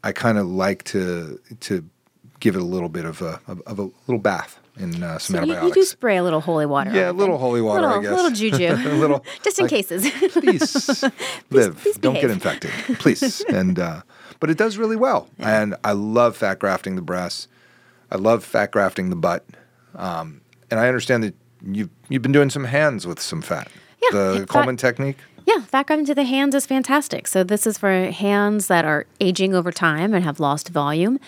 I 0.03 0.11
kind 0.11 0.37
of 0.37 0.47
like 0.47 0.83
to 0.85 1.39
to 1.61 1.85
give 2.39 2.55
it 2.55 2.61
a 2.61 2.65
little 2.65 2.89
bit 2.89 3.05
of 3.05 3.21
a 3.21 3.39
of 3.47 3.79
a 3.79 3.89
little 4.07 4.19
bath 4.19 4.59
in 4.77 5.03
uh, 5.03 5.17
some 5.19 5.35
So 5.35 5.43
you, 5.43 5.51
antibiotics. 5.53 5.75
you 5.75 5.81
do 5.81 5.85
spray 5.85 6.17
a 6.17 6.23
little 6.23 6.41
holy 6.41 6.65
water. 6.65 6.91
Yeah, 6.93 7.11
a 7.11 7.13
little 7.13 7.37
holy 7.37 7.61
water, 7.61 7.81
little, 7.87 7.99
I 7.99 8.01
guess. 8.03 8.11
Little 8.11 8.31
juju. 8.31 8.67
a 8.89 8.95
little, 8.97 9.25
Just 9.43 9.59
in 9.59 9.63
like, 9.65 9.69
cases. 9.69 10.09
please 10.31 11.03
live. 11.49 11.77
please 11.81 11.97
Don't 11.97 12.13
get 12.15 12.29
infected, 12.31 12.71
please. 12.99 13.41
And 13.49 13.77
uh, 13.79 14.01
but 14.39 14.49
it 14.49 14.57
does 14.57 14.77
really 14.77 14.95
well. 14.95 15.29
And 15.39 15.75
I 15.83 15.91
love 15.91 16.37
fat 16.37 16.59
grafting 16.59 16.95
the 16.95 17.01
breasts. 17.01 17.47
I 18.09 18.15
love 18.15 18.43
fat 18.43 18.71
grafting 18.71 19.09
the 19.09 19.15
butt. 19.15 19.45
Um, 19.95 20.41
and 20.69 20.79
I 20.79 20.87
understand 20.87 21.23
that 21.23 21.35
you've 21.65 21.89
you've 22.09 22.21
been 22.21 22.31
doing 22.31 22.49
some 22.49 22.65
hands 22.65 23.05
with 23.05 23.19
some 23.19 23.41
fat. 23.41 23.69
Yeah, 24.01 24.09
the 24.11 24.35
fat- 24.39 24.47
Coleman 24.49 24.77
technique. 24.77 25.17
Yeah, 25.45 25.61
fat 25.61 25.87
grafting 25.87 26.05
to 26.05 26.15
the 26.15 26.23
hands 26.23 26.55
is 26.55 26.65
fantastic. 26.65 27.27
So 27.27 27.43
this 27.43 27.65
is 27.67 27.77
for 27.77 28.11
hands 28.11 28.67
that 28.67 28.85
are 28.85 29.05
aging 29.19 29.53
over 29.55 29.71
time 29.71 30.13
and 30.13 30.23
have 30.23 30.39
lost 30.39 30.69
volume. 30.69 31.19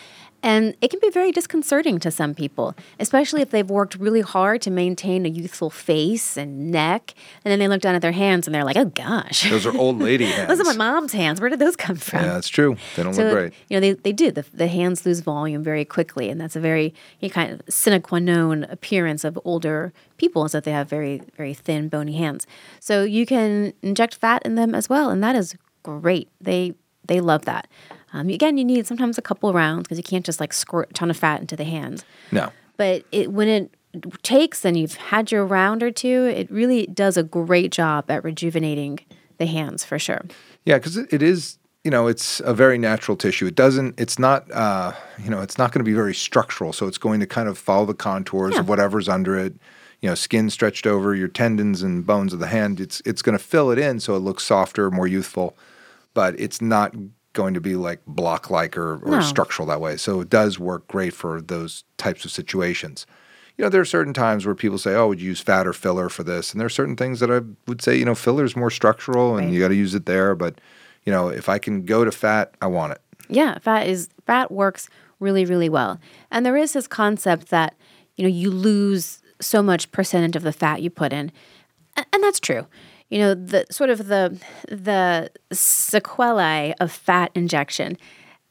And 0.43 0.75
it 0.81 0.89
can 0.91 0.99
be 0.99 1.09
very 1.09 1.31
disconcerting 1.31 1.99
to 1.99 2.11
some 2.11 2.35
people, 2.35 2.75
especially 2.99 3.41
if 3.41 3.49
they've 3.51 3.69
worked 3.69 3.95
really 3.95 4.19
hard 4.21 4.61
to 4.63 4.69
maintain 4.71 5.25
a 5.25 5.29
youthful 5.29 5.69
face 5.69 6.35
and 6.35 6.69
neck. 6.69 7.13
And 7.45 7.51
then 7.51 7.59
they 7.59 7.67
look 7.69 7.79
down 7.81 7.95
at 7.95 8.01
their 8.01 8.11
hands 8.11 8.45
and 8.45 8.53
they're 8.53 8.65
like, 8.65 8.75
oh 8.75 8.85
gosh, 8.85 9.49
Those 9.49 9.65
are 9.65 9.75
old 9.77 9.99
lady 9.99 10.25
hands. 10.35 10.49
those 10.49 10.59
are 10.59 10.65
my 10.65 10.75
mom's 10.75 11.13
hands. 11.13 11.39
Where 11.39 11.49
did 11.49 11.59
those 11.59 11.77
come 11.77 11.95
from? 11.95 12.23
Yeah, 12.23 12.33
that's 12.33 12.49
true. 12.49 12.75
They 12.97 13.03
don't 13.03 13.13
So, 13.13 13.23
look 13.23 13.33
great. 13.33 13.53
you 13.69 13.77
know, 13.77 13.79
they, 13.79 13.93
they 13.93 14.11
do. 14.11 14.31
The, 14.31 14.45
the 14.53 14.67
hands 14.67 15.05
lose 15.05 15.21
volume 15.21 15.63
very 15.63 15.85
quickly. 15.85 16.29
And 16.29 16.41
that's 16.41 16.57
a 16.57 16.59
very 16.59 16.93
you 17.21 17.29
know, 17.29 17.33
kind 17.33 17.53
of 17.53 17.61
sine 17.73 18.01
qua 18.01 18.19
non 18.19 18.65
appearance 18.65 19.23
of 19.23 19.39
older 19.45 19.93
people 20.17 20.43
is 20.45 20.51
that 20.51 20.65
they 20.65 20.71
have 20.73 20.89
very, 20.89 21.21
very 21.37 21.53
thin, 21.53 21.87
bony 21.87 22.17
hands. 22.17 22.45
So 22.81 23.03
you 23.03 23.25
can 23.25 23.71
inject 23.81 24.15
fat 24.15 24.41
in 24.43 24.55
them 24.55 24.75
as 24.75 24.89
well. 24.89 25.09
And 25.09 25.23
that 25.23 25.37
is 25.37 25.55
great. 25.83 26.27
They, 26.41 26.73
they 27.07 27.21
love 27.21 27.45
that. 27.45 27.67
Um, 28.13 28.29
again, 28.29 28.57
you 28.57 28.63
need 28.63 28.85
sometimes 28.87 29.17
a 29.17 29.21
couple 29.21 29.51
rounds 29.53 29.83
because 29.83 29.97
you 29.97 30.03
can't 30.03 30.25
just 30.25 30.39
like 30.39 30.53
squirt 30.53 30.91
a 30.91 30.93
ton 30.93 31.09
of 31.09 31.17
fat 31.17 31.41
into 31.41 31.55
the 31.55 31.63
hands. 31.63 32.05
No. 32.31 32.51
But 32.77 33.03
it, 33.11 33.31
when 33.31 33.47
it 33.47 33.75
takes 34.23 34.63
and 34.65 34.77
you've 34.77 34.95
had 34.95 35.31
your 35.31 35.45
round 35.45 35.83
or 35.83 35.91
two, 35.91 36.25
it 36.25 36.49
really 36.51 36.87
does 36.87 37.17
a 37.17 37.23
great 37.23 37.71
job 37.71 38.09
at 38.09 38.23
rejuvenating 38.23 38.99
the 39.37 39.45
hands 39.47 39.83
for 39.83 39.99
sure. 39.99 40.21
Yeah, 40.65 40.77
because 40.77 40.97
it, 40.97 41.21
is, 41.21 41.57
you 41.83 41.91
know, 41.91 42.07
it's 42.07 42.39
a 42.41 42.53
very 42.53 42.77
natural 42.77 43.17
tissue. 43.17 43.45
It 43.47 43.55
doesn't, 43.55 43.99
it's 43.99 44.17
not, 44.17 44.49
uh, 44.51 44.93
you 45.23 45.29
know, 45.29 45.41
it's 45.41 45.57
not 45.57 45.71
going 45.71 45.79
to 45.83 45.89
be 45.89 45.93
very 45.93 46.13
structural. 46.13 46.71
So 46.71 46.87
it's 46.87 46.97
going 46.97 47.19
to 47.19 47.27
kind 47.27 47.49
of 47.49 47.57
follow 47.57 47.85
the 47.85 47.93
contours 47.93 48.53
Yeah. 48.53 48.61
of 48.61 48.69
whatever's 48.69 49.09
under 49.09 49.37
it. 49.37 49.53
You 50.01 50.09
know, 50.09 50.15
skin 50.15 50.49
stretched 50.49 50.85
over 50.85 51.15
your 51.15 51.29
tendons 51.29 51.81
and 51.81 52.05
bones 52.05 52.33
of 52.33 52.39
the 52.39 52.47
hand. 52.47 52.81
It's 52.81 53.01
it's 53.05 53.21
going 53.21 53.37
to 53.37 53.43
fill 53.43 53.71
it 53.71 53.79
in 53.79 54.01
so 54.01 54.15
it 54.15 54.19
looks 54.19 54.43
softer, 54.43 54.91
more 54.91 55.07
youthful, 55.07 55.55
but 56.13 56.37
it's 56.37 56.61
not 56.61 56.93
going 57.33 57.53
to 57.53 57.61
be 57.61 57.75
like 57.75 57.99
block 58.05 58.49
like 58.49 58.77
or, 58.77 58.95
or 59.03 59.11
No. 59.17 59.19
structural 59.21 59.67
that 59.67 59.81
way. 59.81 59.97
So 59.97 60.21
it 60.21 60.29
does 60.29 60.59
work 60.59 60.87
great 60.87 61.13
for 61.13 61.41
those 61.41 61.83
types 61.97 62.25
of 62.25 62.31
situations. 62.31 63.05
You 63.57 63.63
know, 63.65 63.69
there 63.69 63.81
are 63.81 63.85
certain 63.85 64.13
times 64.13 64.45
where 64.45 64.55
people 64.55 64.77
say, 64.79 64.95
"Oh, 64.95 65.07
would 65.09 65.21
you 65.21 65.27
use 65.29 65.39
fat 65.41 65.67
or 65.67 65.73
filler 65.73 66.09
for 66.09 66.23
this?" 66.23 66.51
And 66.51 66.59
there 66.59 66.65
are 66.65 66.69
certain 66.69 66.95
things 66.95 67.19
that 67.19 67.29
I 67.29 67.41
would 67.67 67.81
say, 67.81 67.95
you 67.95 68.05
know, 68.05 68.15
filler 68.15 68.45
is 68.45 68.55
more 68.55 68.71
structural, 68.71 69.35
and 69.35 69.45
Right. 69.47 69.53
you 69.53 69.59
got 69.59 69.67
to 69.67 69.75
use 69.75 69.93
it 69.93 70.05
there. 70.05 70.33
But 70.35 70.59
you 71.05 71.11
know, 71.11 71.27
if 71.27 71.49
I 71.49 71.57
can 71.59 71.83
go 71.85 72.05
to 72.05 72.11
fat, 72.11 72.55
I 72.61 72.67
want 72.67 72.93
it. 72.93 73.01
Yeah, 73.29 73.57
fat 73.59 73.87
is 73.87 74.09
fat 74.25 74.51
works 74.51 74.89
really, 75.19 75.45
really 75.45 75.69
well. 75.69 75.99
And 76.31 76.45
there 76.45 76.57
is 76.57 76.73
this 76.73 76.87
concept 76.87 77.49
that, 77.49 77.75
you 78.15 78.23
know, 78.23 78.29
you 78.29 78.49
lose 78.49 79.21
so 79.39 79.61
much 79.61 79.91
percentage 79.91 80.35
of 80.35 80.43
the 80.43 80.51
fat 80.53 80.81
you 80.81 80.89
put 80.89 81.13
in. 81.13 81.31
And 81.95 82.23
that's 82.23 82.39
true. 82.39 82.65
You 83.13 83.19
know, 83.19 83.33
the 83.35 83.65
sort 83.69 83.89
of 83.89 84.07
the 84.07 84.39
the 84.67 85.29
sequelae 85.51 86.73
of 86.79 86.91
fat 86.91 87.31
injection 87.35 87.97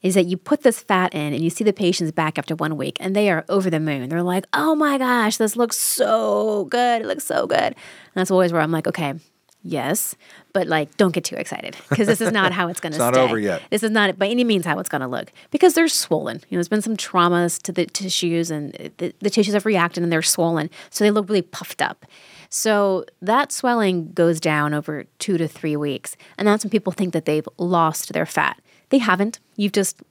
is 0.02 0.14
that 0.14 0.26
you 0.26 0.36
put 0.36 0.62
this 0.62 0.80
fat 0.80 1.14
in 1.14 1.32
and 1.32 1.42
you 1.42 1.50
see 1.50 1.64
the 1.64 1.72
patients 1.72 2.10
back 2.12 2.38
after 2.38 2.54
one 2.56 2.76
week 2.76 2.96
and 3.00 3.14
they 3.14 3.30
are 3.30 3.44
over 3.48 3.70
the 3.70 3.78
moon. 3.80 4.08
They're 4.08 4.22
like, 4.22 4.46
oh 4.52 4.74
my 4.74 4.98
gosh, 4.98 5.36
this 5.36 5.56
looks 5.56 5.76
so 5.76 6.64
good. 6.66 7.02
It 7.02 7.06
looks 7.06 7.24
so 7.24 7.46
good. 7.46 7.58
And 7.58 7.76
that's 8.14 8.30
always 8.30 8.52
where 8.52 8.60
I'm 8.60 8.72
like, 8.72 8.88
okay, 8.88 9.14
yes, 9.62 10.16
but 10.52 10.66
like, 10.66 10.96
don't 10.96 11.14
get 11.14 11.22
too 11.24 11.36
excited 11.36 11.76
because 11.88 12.08
this 12.08 12.20
is 12.20 12.32
not 12.32 12.50
how 12.52 12.66
it's 12.68 12.80
going 12.82 12.92
to 12.92 12.96
It's 12.96 13.00
not 13.00 13.14
stay. 13.14 13.22
over 13.22 13.38
yet. 13.38 13.62
This 13.70 13.84
is 13.84 13.92
not 13.92 14.18
by 14.18 14.26
any 14.26 14.42
means 14.42 14.66
how 14.66 14.78
it's 14.80 14.88
going 14.88 15.02
to 15.02 15.06
look 15.08 15.32
because 15.52 15.74
they're 15.74 15.86
swollen. 15.88 16.36
You 16.48 16.56
know, 16.56 16.58
there's 16.58 16.68
been 16.68 16.82
some 16.82 16.96
traumas 16.96 17.62
to 17.62 17.70
the 17.72 17.86
tissues 17.86 18.50
and 18.50 18.72
the, 18.98 19.14
the 19.20 19.30
tissues 19.30 19.54
have 19.54 19.66
reacted 19.66 20.02
and 20.02 20.10
they're 20.12 20.20
swollen. 20.22 20.68
So 20.90 21.04
they 21.04 21.10
look 21.12 21.28
really 21.28 21.42
puffed 21.42 21.80
up. 21.80 22.04
So 22.54 23.06
that 23.22 23.50
swelling 23.50 24.12
goes 24.12 24.38
down 24.38 24.74
over 24.74 25.06
two 25.18 25.38
to 25.38 25.48
three 25.48 25.74
weeks. 25.74 26.18
And 26.36 26.46
that's 26.46 26.62
when 26.62 26.70
people 26.70 26.92
think 26.92 27.14
that 27.14 27.24
they've 27.24 27.48
lost 27.56 28.12
their 28.12 28.26
fat. 28.26 28.60
They 28.90 28.98
haven't. 28.98 29.40
You've 29.56 29.72
just 29.72 30.02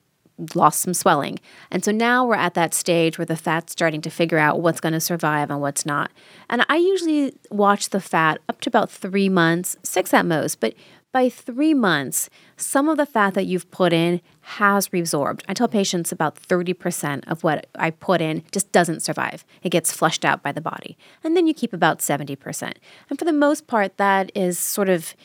lost 0.56 0.82
some 0.82 0.96
swelling. 0.96 1.40
And 1.70 1.86
so 1.86 1.92
now 1.92 2.26
we're 2.26 2.34
at 2.34 2.56
that 2.56 2.74
stage 2.74 3.20
where 3.20 3.28
the 3.28 3.36
fat's 3.36 3.74
starting 3.74 4.02
to 4.02 4.10
figure 4.10 4.40
out 4.40 4.60
what's 4.60 4.82
going 4.82 4.94
to 4.94 5.00
survive 5.00 5.52
and 5.52 5.62
what's 5.62 5.86
not. 5.86 6.10
And 6.50 6.66
I 6.68 6.78
usually 6.78 7.36
watch 7.52 7.90
the 7.90 8.02
fat 8.02 8.40
up 8.50 8.60
to 8.62 8.70
about 8.70 8.90
three 8.90 9.30
months, 9.30 9.78
six 9.84 10.12
at 10.12 10.26
most. 10.26 10.60
But 10.60 10.74
by 11.12 11.30
three 11.30 11.74
months, 11.74 12.30
some 12.56 12.88
of 12.88 12.98
the 12.98 13.06
fat 13.06 13.34
that 13.34 13.46
you've 13.46 13.70
put 13.72 13.92
in 13.92 14.22
has 14.42 14.90
reabsorbed. 14.90 15.42
I 15.48 15.54
tell 15.54 15.68
patients 15.68 16.12
about 16.12 16.36
30% 16.36 17.24
of 17.28 17.44
what 17.44 17.68
I 17.76 17.92
put 17.92 18.22
in 18.22 18.44
just 18.52 18.72
doesn't 18.72 19.02
survive. 19.02 19.44
It 19.62 19.70
gets 19.70 19.92
flushed 19.92 20.24
out 20.24 20.42
by 20.42 20.52
the 20.52 20.62
body. 20.62 20.98
And 21.24 21.36
then 21.36 21.48
you 21.48 21.54
keep 21.54 21.74
about 21.74 22.00
70%. 22.00 22.74
And 23.10 23.20
for 23.20 23.26
the 23.26 23.34
most 23.34 23.68
part, 23.68 23.98
that 23.98 24.32
is 24.36 24.58
sort 24.58 24.90
of 24.90 25.16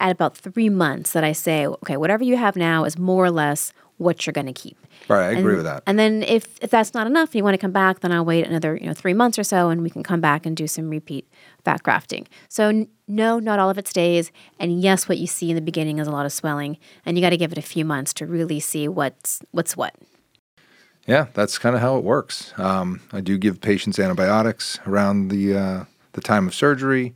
at 0.00 0.10
about 0.10 0.36
three 0.36 0.68
months 0.68 1.12
that 1.12 1.24
I 1.24 1.32
say, 1.32 1.66
okay, 1.66 1.96
whatever 1.96 2.24
you 2.24 2.36
have 2.36 2.56
now 2.56 2.84
is 2.84 2.98
more 2.98 3.24
or 3.24 3.30
less 3.30 3.72
what 3.98 4.26
you're 4.26 4.32
going 4.32 4.46
to 4.46 4.52
keep. 4.52 4.76
Right, 5.08 5.28
I 5.28 5.38
agree 5.38 5.54
with 5.54 5.64
that. 5.64 5.82
And 5.86 5.98
then 5.98 6.22
if, 6.22 6.58
if 6.60 6.70
that's 6.70 6.92
not 6.92 7.06
enough 7.06 7.30
and 7.30 7.36
you 7.36 7.44
want 7.44 7.54
to 7.54 7.58
come 7.58 7.72
back, 7.72 8.00
then 8.00 8.12
I'll 8.12 8.24
wait 8.24 8.46
another 8.46 8.76
you 8.76 8.86
know 8.86 8.94
three 8.94 9.14
months 9.14 9.38
or 9.38 9.44
so, 9.44 9.68
and 9.68 9.82
we 9.82 9.90
can 9.90 10.02
come 10.02 10.20
back 10.20 10.46
and 10.46 10.56
do 10.56 10.66
some 10.66 10.90
repeat 10.90 11.28
fat 11.64 11.82
grafting. 11.82 12.26
So 12.48 12.68
n- 12.68 12.88
no, 13.08 13.38
not 13.38 13.58
all 13.58 13.70
of 13.70 13.78
it 13.78 13.88
stays, 13.88 14.32
and 14.58 14.80
yes, 14.80 15.08
what 15.08 15.18
you 15.18 15.26
see 15.26 15.50
in 15.50 15.56
the 15.56 15.62
beginning 15.62 15.98
is 15.98 16.08
a 16.08 16.10
lot 16.10 16.26
of 16.26 16.32
swelling, 16.32 16.78
and 17.04 17.16
you 17.16 17.22
got 17.22 17.30
to 17.30 17.36
give 17.36 17.52
it 17.52 17.58
a 17.58 17.62
few 17.62 17.84
months 17.84 18.12
to 18.14 18.26
really 18.26 18.60
see 18.60 18.88
what's 18.88 19.40
what's 19.52 19.76
what. 19.76 19.94
Yeah, 21.06 21.26
that's 21.34 21.56
kind 21.58 21.76
of 21.76 21.80
how 21.80 21.96
it 21.96 22.04
works. 22.04 22.52
Um, 22.58 23.00
I 23.12 23.20
do 23.20 23.38
give 23.38 23.60
patients 23.60 23.98
antibiotics 23.98 24.80
around 24.86 25.28
the 25.28 25.56
uh, 25.56 25.84
the 26.12 26.20
time 26.20 26.48
of 26.48 26.54
surgery. 26.54 27.14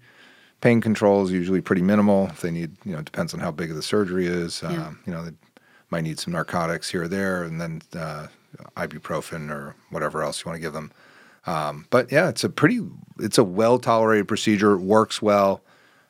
Pain 0.60 0.80
control 0.80 1.24
is 1.24 1.32
usually 1.32 1.60
pretty 1.60 1.82
minimal. 1.82 2.26
If 2.28 2.42
they 2.42 2.50
need, 2.50 2.76
you 2.84 2.92
know, 2.92 2.98
it 2.98 3.06
depends 3.06 3.32
on 3.34 3.40
how 3.40 3.50
big 3.50 3.70
of 3.70 3.76
the 3.76 3.82
surgery 3.82 4.26
is. 4.26 4.60
Yeah. 4.62 4.88
Um, 4.88 5.00
you 5.06 5.12
know, 5.12 5.30
might 5.90 6.02
need 6.02 6.18
some 6.18 6.32
narcotics 6.32 6.90
here 6.90 7.02
or 7.02 7.08
there, 7.08 7.42
and 7.42 7.60
then 7.60 7.82
uh, 7.94 8.28
ibuprofen 8.76 9.50
or 9.50 9.74
whatever 9.90 10.22
else 10.22 10.44
you 10.44 10.48
want 10.48 10.56
to 10.56 10.60
give 10.60 10.72
them. 10.72 10.92
Um, 11.46 11.86
but 11.90 12.12
yeah, 12.12 12.28
it's 12.28 12.44
a 12.44 12.48
pretty, 12.48 12.80
it's 13.18 13.38
a 13.38 13.44
well 13.44 13.78
tolerated 13.78 14.28
procedure. 14.28 14.74
It 14.74 14.80
works 14.80 15.20
well. 15.20 15.62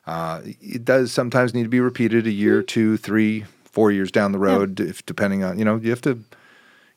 Uh, 0.05 0.41
it 0.43 0.83
does 0.83 1.11
sometimes 1.11 1.53
need 1.53 1.63
to 1.63 1.69
be 1.69 1.79
repeated 1.79 2.25
a 2.27 2.31
year, 2.31 2.61
two, 2.63 2.97
three, 2.97 3.45
four 3.63 3.91
years 3.91 4.11
down 4.11 4.31
the 4.31 4.39
road, 4.39 4.79
if 4.79 5.05
depending 5.05 5.43
on, 5.43 5.57
you 5.57 5.65
know, 5.65 5.77
you 5.77 5.89
have 5.89 6.01
to 6.01 6.19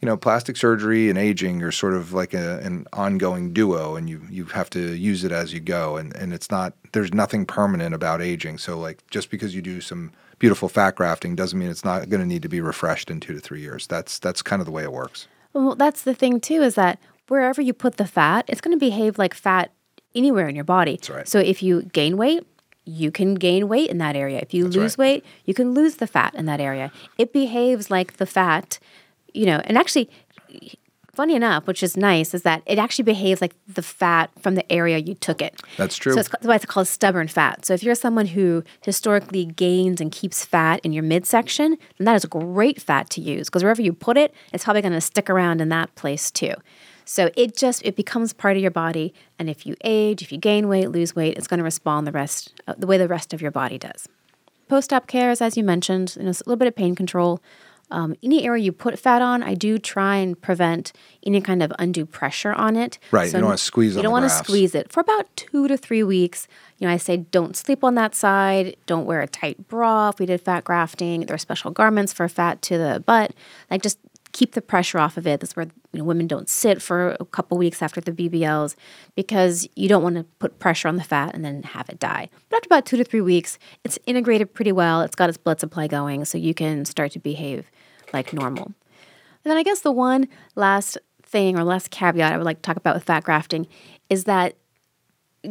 you 0.05 0.11
know, 0.11 0.19
plastic 0.19 0.59
surgery 0.59 1.09
and 1.09 1.19
aging 1.19 1.63
are 1.63 1.73
sort 1.73 1.95
of 1.95 2.13
like 2.13 2.35
a, 2.35 2.59
an 2.59 2.87
ongoing 2.93 3.55
duo, 3.55 3.97
and 3.97 4.11
you 4.11 4.21
you 4.29 4.45
have 4.45 4.69
to 4.69 4.95
use 4.95 5.25
it 5.25 5.33
as 5.33 5.55
you 5.55 5.61
go, 5.61 5.97
and 5.97 6.15
and 6.15 6.35
it's 6.35 6.51
not 6.51 6.75
there's 6.93 7.15
nothing 7.15 7.47
permanent 7.47 7.95
about 7.95 8.21
aging. 8.21 8.59
So 8.59 8.79
like 8.79 9.03
just 9.09 9.31
because 9.31 9.55
you 9.55 9.63
do 9.63 9.81
some 9.81 10.13
beautiful 10.39 10.69
fat 10.69 10.95
grafting 10.95 11.35
doesn't 11.35 11.59
mean 11.59 11.71
it's 11.71 11.87
not 11.87 12.11
going 12.11 12.21
to 12.21 12.27
need 12.27 12.43
to 12.43 12.51
be 12.51 12.61
refreshed 12.61 13.11
in 13.11 13.19
two 13.19 13.33
to 13.33 13.41
three 13.41 13.63
years. 13.63 13.87
That's 13.87 14.19
that's 14.19 14.43
kind 14.43 14.61
of 14.61 14.67
the 14.67 14.73
way 14.73 14.83
it 14.83 14.93
works. 14.93 15.27
Well, 15.55 15.75
that's 15.75 16.03
the 16.03 16.13
thing 16.13 16.39
too 16.39 16.61
is 16.61 16.75
that 16.75 16.99
wherever 17.29 17.63
you 17.63 17.73
put 17.73 17.97
the 17.97 18.07
fat, 18.07 18.45
it's 18.47 18.61
going 18.61 18.79
to 18.79 18.87
behave 18.87 19.17
like 19.17 19.33
fat 19.33 19.73
anywhere 20.15 20.51
in 20.51 20.55
your 20.55 20.65
body. 20.65 20.97
That's 20.97 21.09
right. 21.09 21.27
So 21.27 21.39
if 21.39 21.63
you 21.63 21.85
gain 21.95 22.19
weight, 22.19 22.47
you 22.85 23.11
can 23.11 23.37
gain 23.37 23.69
weight 23.69 23.89
in 23.89 23.97
that 23.99 24.17
area. 24.17 24.39
If 24.41 24.53
you 24.53 24.67
lose 24.69 24.99
right. 24.99 24.99
weight, 24.99 25.25
you 25.47 25.55
can 25.55 25.73
lose 25.73 25.97
the 25.97 26.07
fat 26.07 26.35
in 26.35 26.45
that 26.45 26.61
area. 26.61 26.93
It 27.17 27.33
behaves 27.33 27.91
like 27.91 28.19
the 28.19 28.27
fat, 28.27 28.79
you 29.35 29.47
know, 29.47 29.61
and 29.65 29.77
actually 29.77 30.09
funny 31.15 31.35
enough, 31.35 31.67
which 31.67 31.83
is 31.83 31.97
nice, 31.97 32.35
is 32.35 32.43
that 32.43 32.63
it 32.67 32.79
actually 32.79 33.05
behaves 33.05 33.41
like 33.41 33.55
the 33.69 33.83
fat 33.83 34.31
from 34.41 34.55
the 34.55 34.73
area 34.73 34.99
you 34.99 35.15
took 35.15 35.41
it. 35.41 35.61
That's 35.77 35.97
true. 35.97 36.13
So 36.13 36.21
it's, 36.21 36.29
that's 36.29 36.47
why 36.47 36.57
it's 36.57 36.67
called 36.67 36.89
stubborn 36.89 37.29
fat. 37.29 37.65
So 37.65 37.75
if 37.75 37.83
you're 37.83 37.95
someone 37.95 38.27
who 38.27 38.65
historically 38.83 39.45
gains 39.45 40.01
and 40.01 40.11
keeps 40.11 40.45
fat 40.45 40.81
in 40.83 40.93
your 40.93 41.05
midsection, 41.05 41.77
then 41.99 42.05
that 42.07 42.17
is 42.17 42.25
great 42.25 42.81
fat 42.81 43.11
to 43.11 43.21
use 43.21 43.49
because 43.49 43.63
wherever 43.63 43.83
you 43.83 43.93
put 43.93 44.17
it, 44.17 44.35
it's 44.53 44.65
probably 44.65 44.83
going 44.83 44.93
to 44.93 45.01
stick 45.01 45.31
around 45.31 45.61
in 45.61 45.69
that 45.69 45.95
place 45.95 46.31
too. 46.31 46.55
So 47.05 47.31
it 47.37 47.57
just 47.57 47.85
it 47.85 47.97
becomes 47.97 48.33
part 48.33 48.57
of 48.57 48.63
your 48.63 48.71
body, 48.71 49.13
and 49.39 49.51
if 49.51 49.67
you 49.67 49.77
age, 49.85 50.23
if 50.23 50.33
you 50.33 50.39
gain 50.39 50.69
weight, 50.69 50.91
lose 50.91 51.15
weight, 51.15 51.37
it's 51.37 51.47
going 51.47 51.59
to 51.59 51.65
respond 51.65 52.07
the 52.07 52.13
rest 52.13 52.55
uh, 52.67 52.75
the 52.79 52.87
way 52.87 52.97
the 52.97 53.09
rest 53.09 53.35
of 53.35 53.43
your 53.43 53.51
body 53.51 53.77
does. 53.77 54.09
Post-op 54.69 55.07
care 55.07 55.31
is, 55.31 55.43
as 55.43 55.59
you 55.59 55.65
mentioned, 55.65 56.17
you 56.17 56.23
know, 56.23 56.31
a 56.31 56.41
little 56.47 56.57
bit 56.57 56.67
of 56.67 56.75
pain 56.75 56.95
control. 56.95 57.43
Um, 57.91 58.17
any 58.23 58.45
area 58.45 58.63
you 58.65 58.73
put 58.73 58.99
fat 58.99 59.23
on, 59.23 59.43
I 59.43 59.55
do 59.55 59.79
try 59.79 60.17
and 60.17 60.41
prevent 60.41 60.93
any 61.25 61.41
kind 61.41 61.63
of 61.63 61.73
undue 61.79 62.07
pressure 62.07 62.53
on 62.53 62.77
it. 62.77 62.99
Right, 63.11 63.27
you 63.27 63.33
don't 63.33 63.45
wanna 63.45 63.59
squeeze 63.59 63.95
You 63.97 64.03
don't 64.03 64.13
wanna 64.13 64.29
squeeze 64.31 64.75
it 64.75 64.91
for 64.91 65.01
about 65.01 65.35
two 65.37 65.69
to 65.69 65.77
three 65.77 66.03
weeks. 66.03 66.49
You 66.79 66.87
know, 66.89 66.93
I 66.93 66.97
say 66.97 67.19
don't 67.19 67.57
sleep 67.57 67.85
on 67.85 67.95
that 67.95 68.15
side. 68.15 68.77
Don't 68.87 69.05
wear 69.07 69.21
a 69.21 69.29
tight 69.29 69.69
bra 69.69 70.09
if 70.09 70.19
we 70.19 70.27
did 70.27 70.41
fat 70.41 70.65
grafting. 70.65 71.27
There 71.27 71.35
are 71.35 71.39
special 71.39 71.71
garments 71.71 72.13
for 72.13 72.29
fat 72.29 72.63
to 72.63 72.79
the 72.79 73.03
butt. 73.05 73.33
Like 73.71 73.83
just 73.83 73.99
keep 74.35 74.53
the 74.53 74.61
pressure 74.61 74.99
off 74.99 75.17
of 75.17 75.27
it. 75.27 75.41
That's 75.41 75.57
where 75.57 75.67
you 75.93 76.01
know, 76.01 76.05
women 76.05 76.27
don't 76.27 76.49
sit 76.51 76.83
for 76.83 77.17
a 77.21 77.25
couple 77.25 77.57
weeks 77.57 77.81
after 77.81 78.01
the 78.01 78.13
BBLs 78.13 78.75
because 79.15 79.67
you 79.77 79.89
don't 79.89 80.03
want 80.03 80.17
to 80.17 80.25
put 80.41 80.59
pressure 80.59 80.89
on 80.89 80.97
the 80.97 81.05
fat 81.05 81.35
and 81.35 81.45
then 81.45 81.63
have 81.63 81.89
it 81.89 82.01
die. 82.01 82.29
But 82.51 82.57
after 82.57 82.67
about 82.67 82.85
two 82.85 82.97
to 82.99 83.05
three 83.05 83.21
weeks, 83.23 83.59
it's 83.85 83.99
integrated 84.07 84.53
pretty 84.53 84.73
well. 84.73 85.01
It's 85.03 85.15
got 85.15 85.29
its 85.29 85.39
blood 85.39 85.61
supply 85.61 85.87
going, 85.87 86.25
so 86.25 86.37
you 86.37 86.53
can 86.53 86.85
start 86.85 87.13
to 87.13 87.21
behave 87.21 87.71
like 88.13 88.33
normal. 88.33 88.67
And 88.67 89.51
then 89.51 89.57
I 89.57 89.63
guess 89.63 89.81
the 89.81 89.93
one 89.93 90.29
last 90.57 90.99
thing 91.23 91.57
or 91.57 91.63
last 91.63 91.91
caveat 91.91 92.33
I 92.33 92.37
would 92.37 92.45
like 92.45 92.59
to 92.59 92.63
talk 92.63 92.77
about 92.77 92.97
with 92.97 93.05
fat 93.05 93.23
grafting 93.23 93.69
is 94.11 94.25
that 94.25 94.57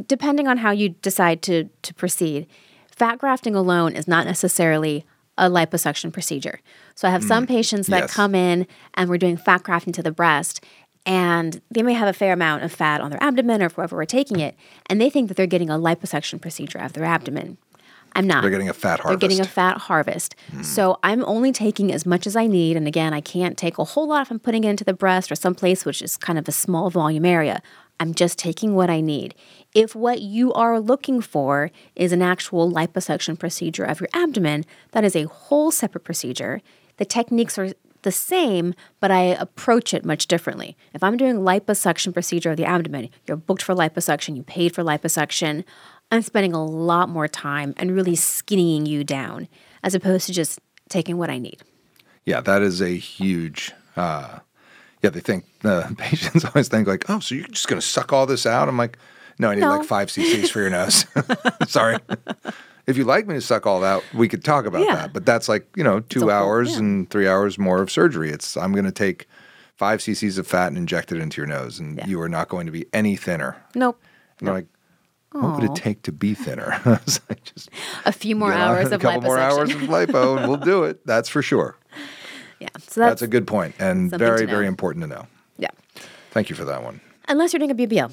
depending 0.08 0.48
on 0.48 0.58
how 0.58 0.72
you 0.72 0.90
decide 0.90 1.42
to 1.44 1.70
to 1.84 1.94
proceed, 1.94 2.48
fat 2.92 3.18
grafting 3.18 3.56
alone 3.56 3.94
is 3.94 4.10
not 4.10 4.26
necessarily 4.26 5.06
a 5.38 5.50
liposuction 5.50 6.12
procedure. 6.14 6.60
So 6.96 7.08
I 7.08 7.12
have 7.12 7.24
some 7.24 7.46
mm, 7.46 7.50
patients 7.50 7.88
that 7.88 8.04
yes. 8.04 8.14
come 8.14 8.36
in 8.36 8.68
and 8.94 9.10
we're 9.10 9.18
doing 9.18 9.38
fat 9.38 9.64
grafting 9.64 9.94
to 9.94 10.04
the 10.04 10.12
breast 10.12 10.64
and 11.06 11.60
they 11.72 11.84
may 11.84 11.94
have 11.94 12.08
a 12.08 12.14
fair 12.14 12.34
amount 12.34 12.64
of 12.64 12.72
fat 12.72 13.02
on 13.02 13.10
their 13.10 13.22
abdomen 13.22 13.62
or 13.62 13.70
wherever 13.70 13.96
we're 13.96 14.06
taking 14.06 14.40
it 14.40 14.56
and 14.88 15.02
they 15.02 15.10
think 15.10 15.28
that 15.28 15.36
they're 15.36 15.48
getting 15.48 15.70
a 15.70 15.78
liposuction 15.78 16.40
procedure 16.40 16.78
of 16.78 16.94
their 16.94 17.04
abdomen. 17.04 17.58
I'm 18.16 18.28
not. 18.28 18.42
They're 18.42 18.52
getting 18.52 18.70
a 18.70 18.74
fat 18.74 19.00
harvest. 19.00 19.20
They're 19.20 19.30
getting 19.30 19.44
a 19.44 19.48
fat 19.48 19.78
harvest. 19.78 20.36
Hmm. 20.52 20.62
So 20.62 21.00
I'm 21.04 21.26
only 21.26 21.52
taking 21.52 21.92
as 21.92 22.06
much 22.06 22.28
as 22.28 22.36
I 22.36 22.46
need. 22.46 22.78
And 22.78 22.88
again, 22.88 23.14
I 23.14 23.22
can't 23.22 23.58
take 23.58 23.80
a 23.80 23.84
whole 23.84 24.08
lot 24.08 24.22
if 24.22 24.32
I'm 24.32 24.40
putting 24.40 24.64
it 24.64 24.70
into 24.70 24.84
the 24.84 24.94
breast 24.94 25.32
or 25.32 25.36
someplace 25.36 25.84
which 25.84 26.02
is 26.02 26.16
kind 26.16 26.38
of 26.38 26.48
a 26.48 26.52
small 26.52 26.90
volume 26.90 27.26
area. 27.26 27.62
I'm 28.00 28.14
just 28.14 28.38
taking 28.38 28.76
what 28.76 28.90
I 28.90 29.02
need. 29.02 29.36
If 29.74 29.96
what 29.96 30.22
you 30.22 30.54
are 30.54 30.80
looking 30.80 31.22
for 31.22 31.72
is 31.96 32.12
an 32.12 32.22
actual 32.22 32.72
liposuction 32.72 33.38
procedure 33.38 33.86
of 33.86 34.00
your 34.00 34.10
abdomen, 34.14 34.66
that 34.92 35.04
is 35.04 35.16
a 35.16 35.28
whole 35.28 35.72
separate 35.72 36.04
procedure. 36.04 36.62
The 36.98 37.06
techniques 37.06 37.58
are 37.58 37.72
the 38.04 38.12
same, 38.12 38.76
but 39.00 39.12
I 39.12 39.22
approach 39.22 39.94
it 39.94 40.06
much 40.06 40.28
differently. 40.28 40.78
If 40.94 41.04
I'm 41.04 41.18
doing 41.18 41.38
liposuction 41.38 42.14
procedure 42.14 42.52
of 42.52 42.58
the 42.58 42.66
abdomen, 42.66 43.10
you're 43.26 43.38
booked 43.38 43.64
for 43.64 43.74
liposuction, 43.74 44.36
you 44.36 44.44
paid 44.44 44.76
for 44.76 44.84
liposuction. 44.84 45.64
I'm 46.12 46.22
spending 46.22 46.54
a 46.54 46.64
lot 46.64 47.10
more 47.10 47.28
time 47.28 47.74
and 47.78 47.96
really 47.96 48.16
skinnying 48.16 48.86
you 48.86 49.04
down 49.04 49.48
as 49.82 49.96
opposed 49.96 50.28
to 50.28 50.34
just 50.34 50.60
taking 50.90 51.18
what 51.18 51.30
I 51.30 51.40
need. 51.40 51.62
Yeah, 52.26 52.42
that 52.42 52.62
is 52.62 52.82
a 52.82 52.96
huge. 52.96 53.72
Uh, 53.96 54.40
yeah, 55.04 55.10
they 55.12 55.20
think 55.20 55.46
the 55.62 55.94
patients 55.98 56.46
always 56.46 56.68
think 56.70 56.88
like, 56.88 57.10
oh, 57.10 57.20
so 57.20 57.36
you're 57.36 57.48
just 57.48 57.68
going 57.68 57.80
to 57.80 57.86
suck 57.86 58.12
all 58.14 58.26
this 58.26 58.46
out? 58.46 58.68
I'm 58.68 58.78
like, 58.78 58.98
no, 59.40 59.50
I 59.50 59.56
need 59.56 59.62
No. 59.62 59.70
like 59.78 59.86
five 59.88 60.08
cc's 60.10 60.50
for 60.50 60.62
your 60.62 60.70
nose. 60.70 61.06
Sorry. 61.68 61.98
If 62.88 62.98
you 62.98 63.04
like 63.04 63.28
me 63.28 63.36
to 63.36 63.42
suck 63.42 63.66
all 63.66 63.80
that, 63.82 64.04
we 64.14 64.28
could 64.28 64.44
talk 64.44 64.66
about 64.66 64.82
Yeah. 64.86 64.96
that. 64.96 65.14
But 65.14 65.26
that's 65.26 65.48
like 65.50 65.68
you 65.76 65.84
know 65.84 66.00
two 66.02 66.22
whole- 66.22 66.32
hours 66.32 66.72
yeah. 66.74 66.80
and 66.80 67.10
three 67.10 67.28
hours 67.28 67.58
more 67.58 67.82
of 67.82 67.92
surgery. 67.92 68.30
It's 68.32 68.58
I'm 68.58 68.72
going 68.74 68.86
to 68.86 68.92
take 68.92 69.28
five 69.76 70.00
cc's 70.00 70.38
of 70.38 70.46
fat 70.48 70.68
and 70.68 70.78
inject 70.78 71.12
it 71.12 71.20
into 71.20 71.42
your 71.42 71.48
nose, 71.48 71.80
and 71.80 71.98
Yeah. 71.98 72.08
you 72.08 72.22
are 72.22 72.30
not 72.30 72.48
going 72.50 72.66
to 72.68 72.72
be 72.72 72.86
any 72.94 73.16
thinner. 73.16 73.56
Nope. 73.76 74.02
And 74.40 74.48
they're 74.48 74.56
like, 74.56 74.68
what 75.32 75.56
would 75.60 75.64
it 75.64 75.76
take 75.76 76.04
to 76.04 76.12
be 76.12 76.34
thinner? 76.36 76.80
Like, 76.86 77.44
just 77.44 77.70
A 78.06 78.12
few 78.12 78.36
more 78.36 78.54
hours 78.54 78.92
a 78.92 79.00
couple 79.00 79.22
liposuction. 79.22 79.24
more 79.24 79.40
hours 79.40 79.70
of 79.74 79.82
lipo, 79.82 80.38
and 80.38 80.48
we'll 80.48 80.58
do 80.60 80.84
it. 80.84 81.06
That's 81.08 81.28
for 81.28 81.42
sure. 81.42 81.76
Yeah. 82.64 82.70
So 82.80 83.02
That's, 83.02 83.12
that's, 83.12 83.22
a 83.22 83.28
good 83.28 83.46
point 83.46 83.76
and 83.80 84.10
very 84.10 84.46
very 84.46 84.68
important 84.68 85.04
to 85.04 85.08
know. 85.08 85.28
yeah. 85.58 85.70
Thank 86.32 86.50
you 86.50 86.56
for 86.56 86.66
that 86.66 86.84
one. 86.84 87.00
Unless 87.28 87.54
you're 87.54 87.60
doing 87.60 87.72
a 87.72 87.76
BBL. 87.76 88.12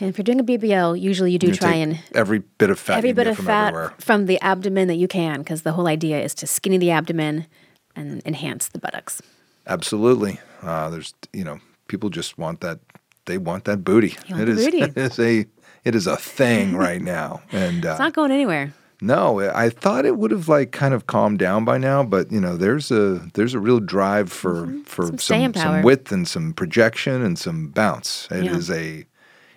And 0.00 0.08
if 0.10 0.18
you're 0.18 0.24
doing 0.24 0.40
a 0.40 0.44
BBL, 0.44 1.00
usually 1.00 1.30
you 1.32 1.38
do 1.38 1.48
You 1.48 1.54
try 1.54 1.74
and 1.74 2.00
every 2.14 2.40
bit 2.40 2.70
of 2.70 2.78
fat 2.78 2.98
every 2.98 3.12
bit 3.12 3.26
of 3.26 3.36
from 3.36 3.46
fat 3.46 3.68
everywhere. 3.68 3.94
from 3.98 4.26
the 4.26 4.40
abdomen 4.40 4.88
that 4.88 4.96
you 4.96 5.08
can, 5.08 5.38
because 5.38 5.62
the 5.62 5.72
whole 5.72 5.86
idea 5.86 6.20
is 6.20 6.34
to 6.34 6.46
skinny 6.46 6.78
the 6.78 6.90
abdomen 6.90 7.46
and 7.94 8.22
enhance 8.26 8.68
the 8.68 8.78
buttocks. 8.78 9.22
Absolutely. 9.66 10.40
Uh, 10.62 10.90
there's 10.90 11.14
you 11.32 11.44
know 11.44 11.60
people 11.86 12.10
just 12.10 12.36
want 12.38 12.60
that 12.60 12.80
they 13.26 13.38
want 13.38 13.64
that 13.64 13.84
booty. 13.84 14.16
Want 14.28 14.42
It 14.42 14.48
is 14.48 14.64
booty. 14.64 14.80
it 14.82 14.96
is 14.96 15.18
a 15.18 15.46
it 15.84 15.94
is 15.94 16.06
a 16.06 16.16
thing 16.16 16.76
right 16.86 17.02
now. 17.02 17.42
And 17.52 17.86
uh, 17.86 17.90
It's 17.90 18.00
not 18.00 18.14
going 18.14 18.32
anywhere. 18.32 18.74
No, 19.02 19.40
I 19.40 19.68
thought 19.68 20.06
it 20.06 20.16
would 20.16 20.30
have 20.30 20.48
like 20.48 20.70
kind 20.70 20.94
of 20.94 21.08
calmed 21.08 21.40
down 21.40 21.64
by 21.64 21.76
now, 21.76 22.04
but 22.04 22.30
you 22.30 22.40
know 22.40 22.56
there's 22.56 22.90
a 22.92 23.18
there's 23.34 23.52
a 23.52 23.58
real 23.58 23.80
drive 23.80 24.30
for 24.30 24.66
for 24.84 25.06
Mm-hmm. 25.06 25.16
Some 25.18 25.52
some 25.52 25.54
some, 25.54 25.82
width 25.82 26.12
and 26.12 26.26
some 26.28 26.52
projection 26.54 27.20
and 27.22 27.36
some 27.38 27.68
bounce. 27.68 28.28
It 28.30 28.46
is 28.46 28.68
Yeah. 28.68 28.76
a 28.76 29.06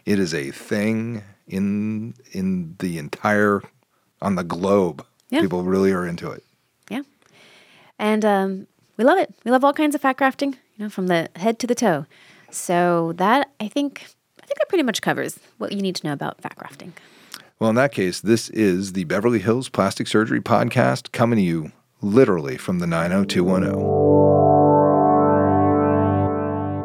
it 0.05 0.19
is 0.19 0.33
a 0.33 0.49
thing 0.51 1.23
in 1.47 2.15
in 2.31 2.75
the 2.79 2.97
entire 2.97 3.61
on 4.21 4.35
the 4.35 4.43
globe. 4.43 5.05
Yeah. 5.29 5.41
People 5.41 5.63
really 5.63 5.91
are 5.91 6.07
into 6.07 6.31
it. 6.31 6.43
Yeah. 6.89 7.01
And 7.99 8.25
um, 8.25 8.67
we 8.97 9.03
love 9.03 9.17
it. 9.19 9.33
We 9.43 9.51
love 9.51 9.63
all 9.63 9.73
kinds 9.73 9.93
of 9.95 10.01
fat 10.01 10.17
grafting, 10.17 10.53
you 10.75 10.85
know, 10.85 10.89
from 10.89 11.07
the 11.07 11.29
head 11.35 11.59
to 11.59 11.67
the 11.67 11.75
toe. 11.75 12.05
So 12.49 13.13
that 13.17 13.49
I 13.59 13.67
think 13.67 14.07
I 14.41 14.45
think 14.47 14.57
that 14.59 14.69
pretty 14.69 14.83
much 14.83 15.01
covers 15.01 15.39
what 15.59 15.71
you 15.71 15.81
need 15.81 15.95
to 15.97 16.07
know 16.07 16.13
about 16.13 16.41
fat 16.41 16.55
grafting. 16.55 16.93
Well, 17.57 17.69
in 17.69 17.77
that 17.77 17.93
case, 17.93 18.19
this 18.19 18.49
is 18.49 18.91
the 18.91 19.05
Beverly 19.05 19.39
Hills 19.39 19.69
Plastic 19.69 20.07
Surgery 20.07 20.41
Podcast 20.41 21.13
coming 21.13 21.37
to 21.37 21.43
you 21.43 21.71
literally 22.01 22.57
from 22.57 22.79
the 22.79 22.87
90210. 22.87 23.73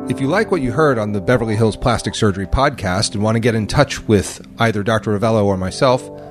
If 0.09 0.20
you 0.20 0.28
like 0.28 0.52
what 0.52 0.62
you 0.62 0.70
heard 0.70 0.96
on 0.96 1.11
the 1.11 1.20
Beverly 1.20 1.56
Hills 1.56 1.76
Plastic 1.76 2.14
Surgery 2.14 2.46
podcast 2.46 3.14
and 3.14 3.22
want 3.24 3.35
to 3.35 3.40
get 3.40 3.56
in 3.56 3.66
touch 3.66 4.06
with 4.06 4.46
either 4.61 4.85
Dr. 4.85 5.18
Rovelo 5.18 5.44
or 5.44 5.56
myself, 5.56 6.09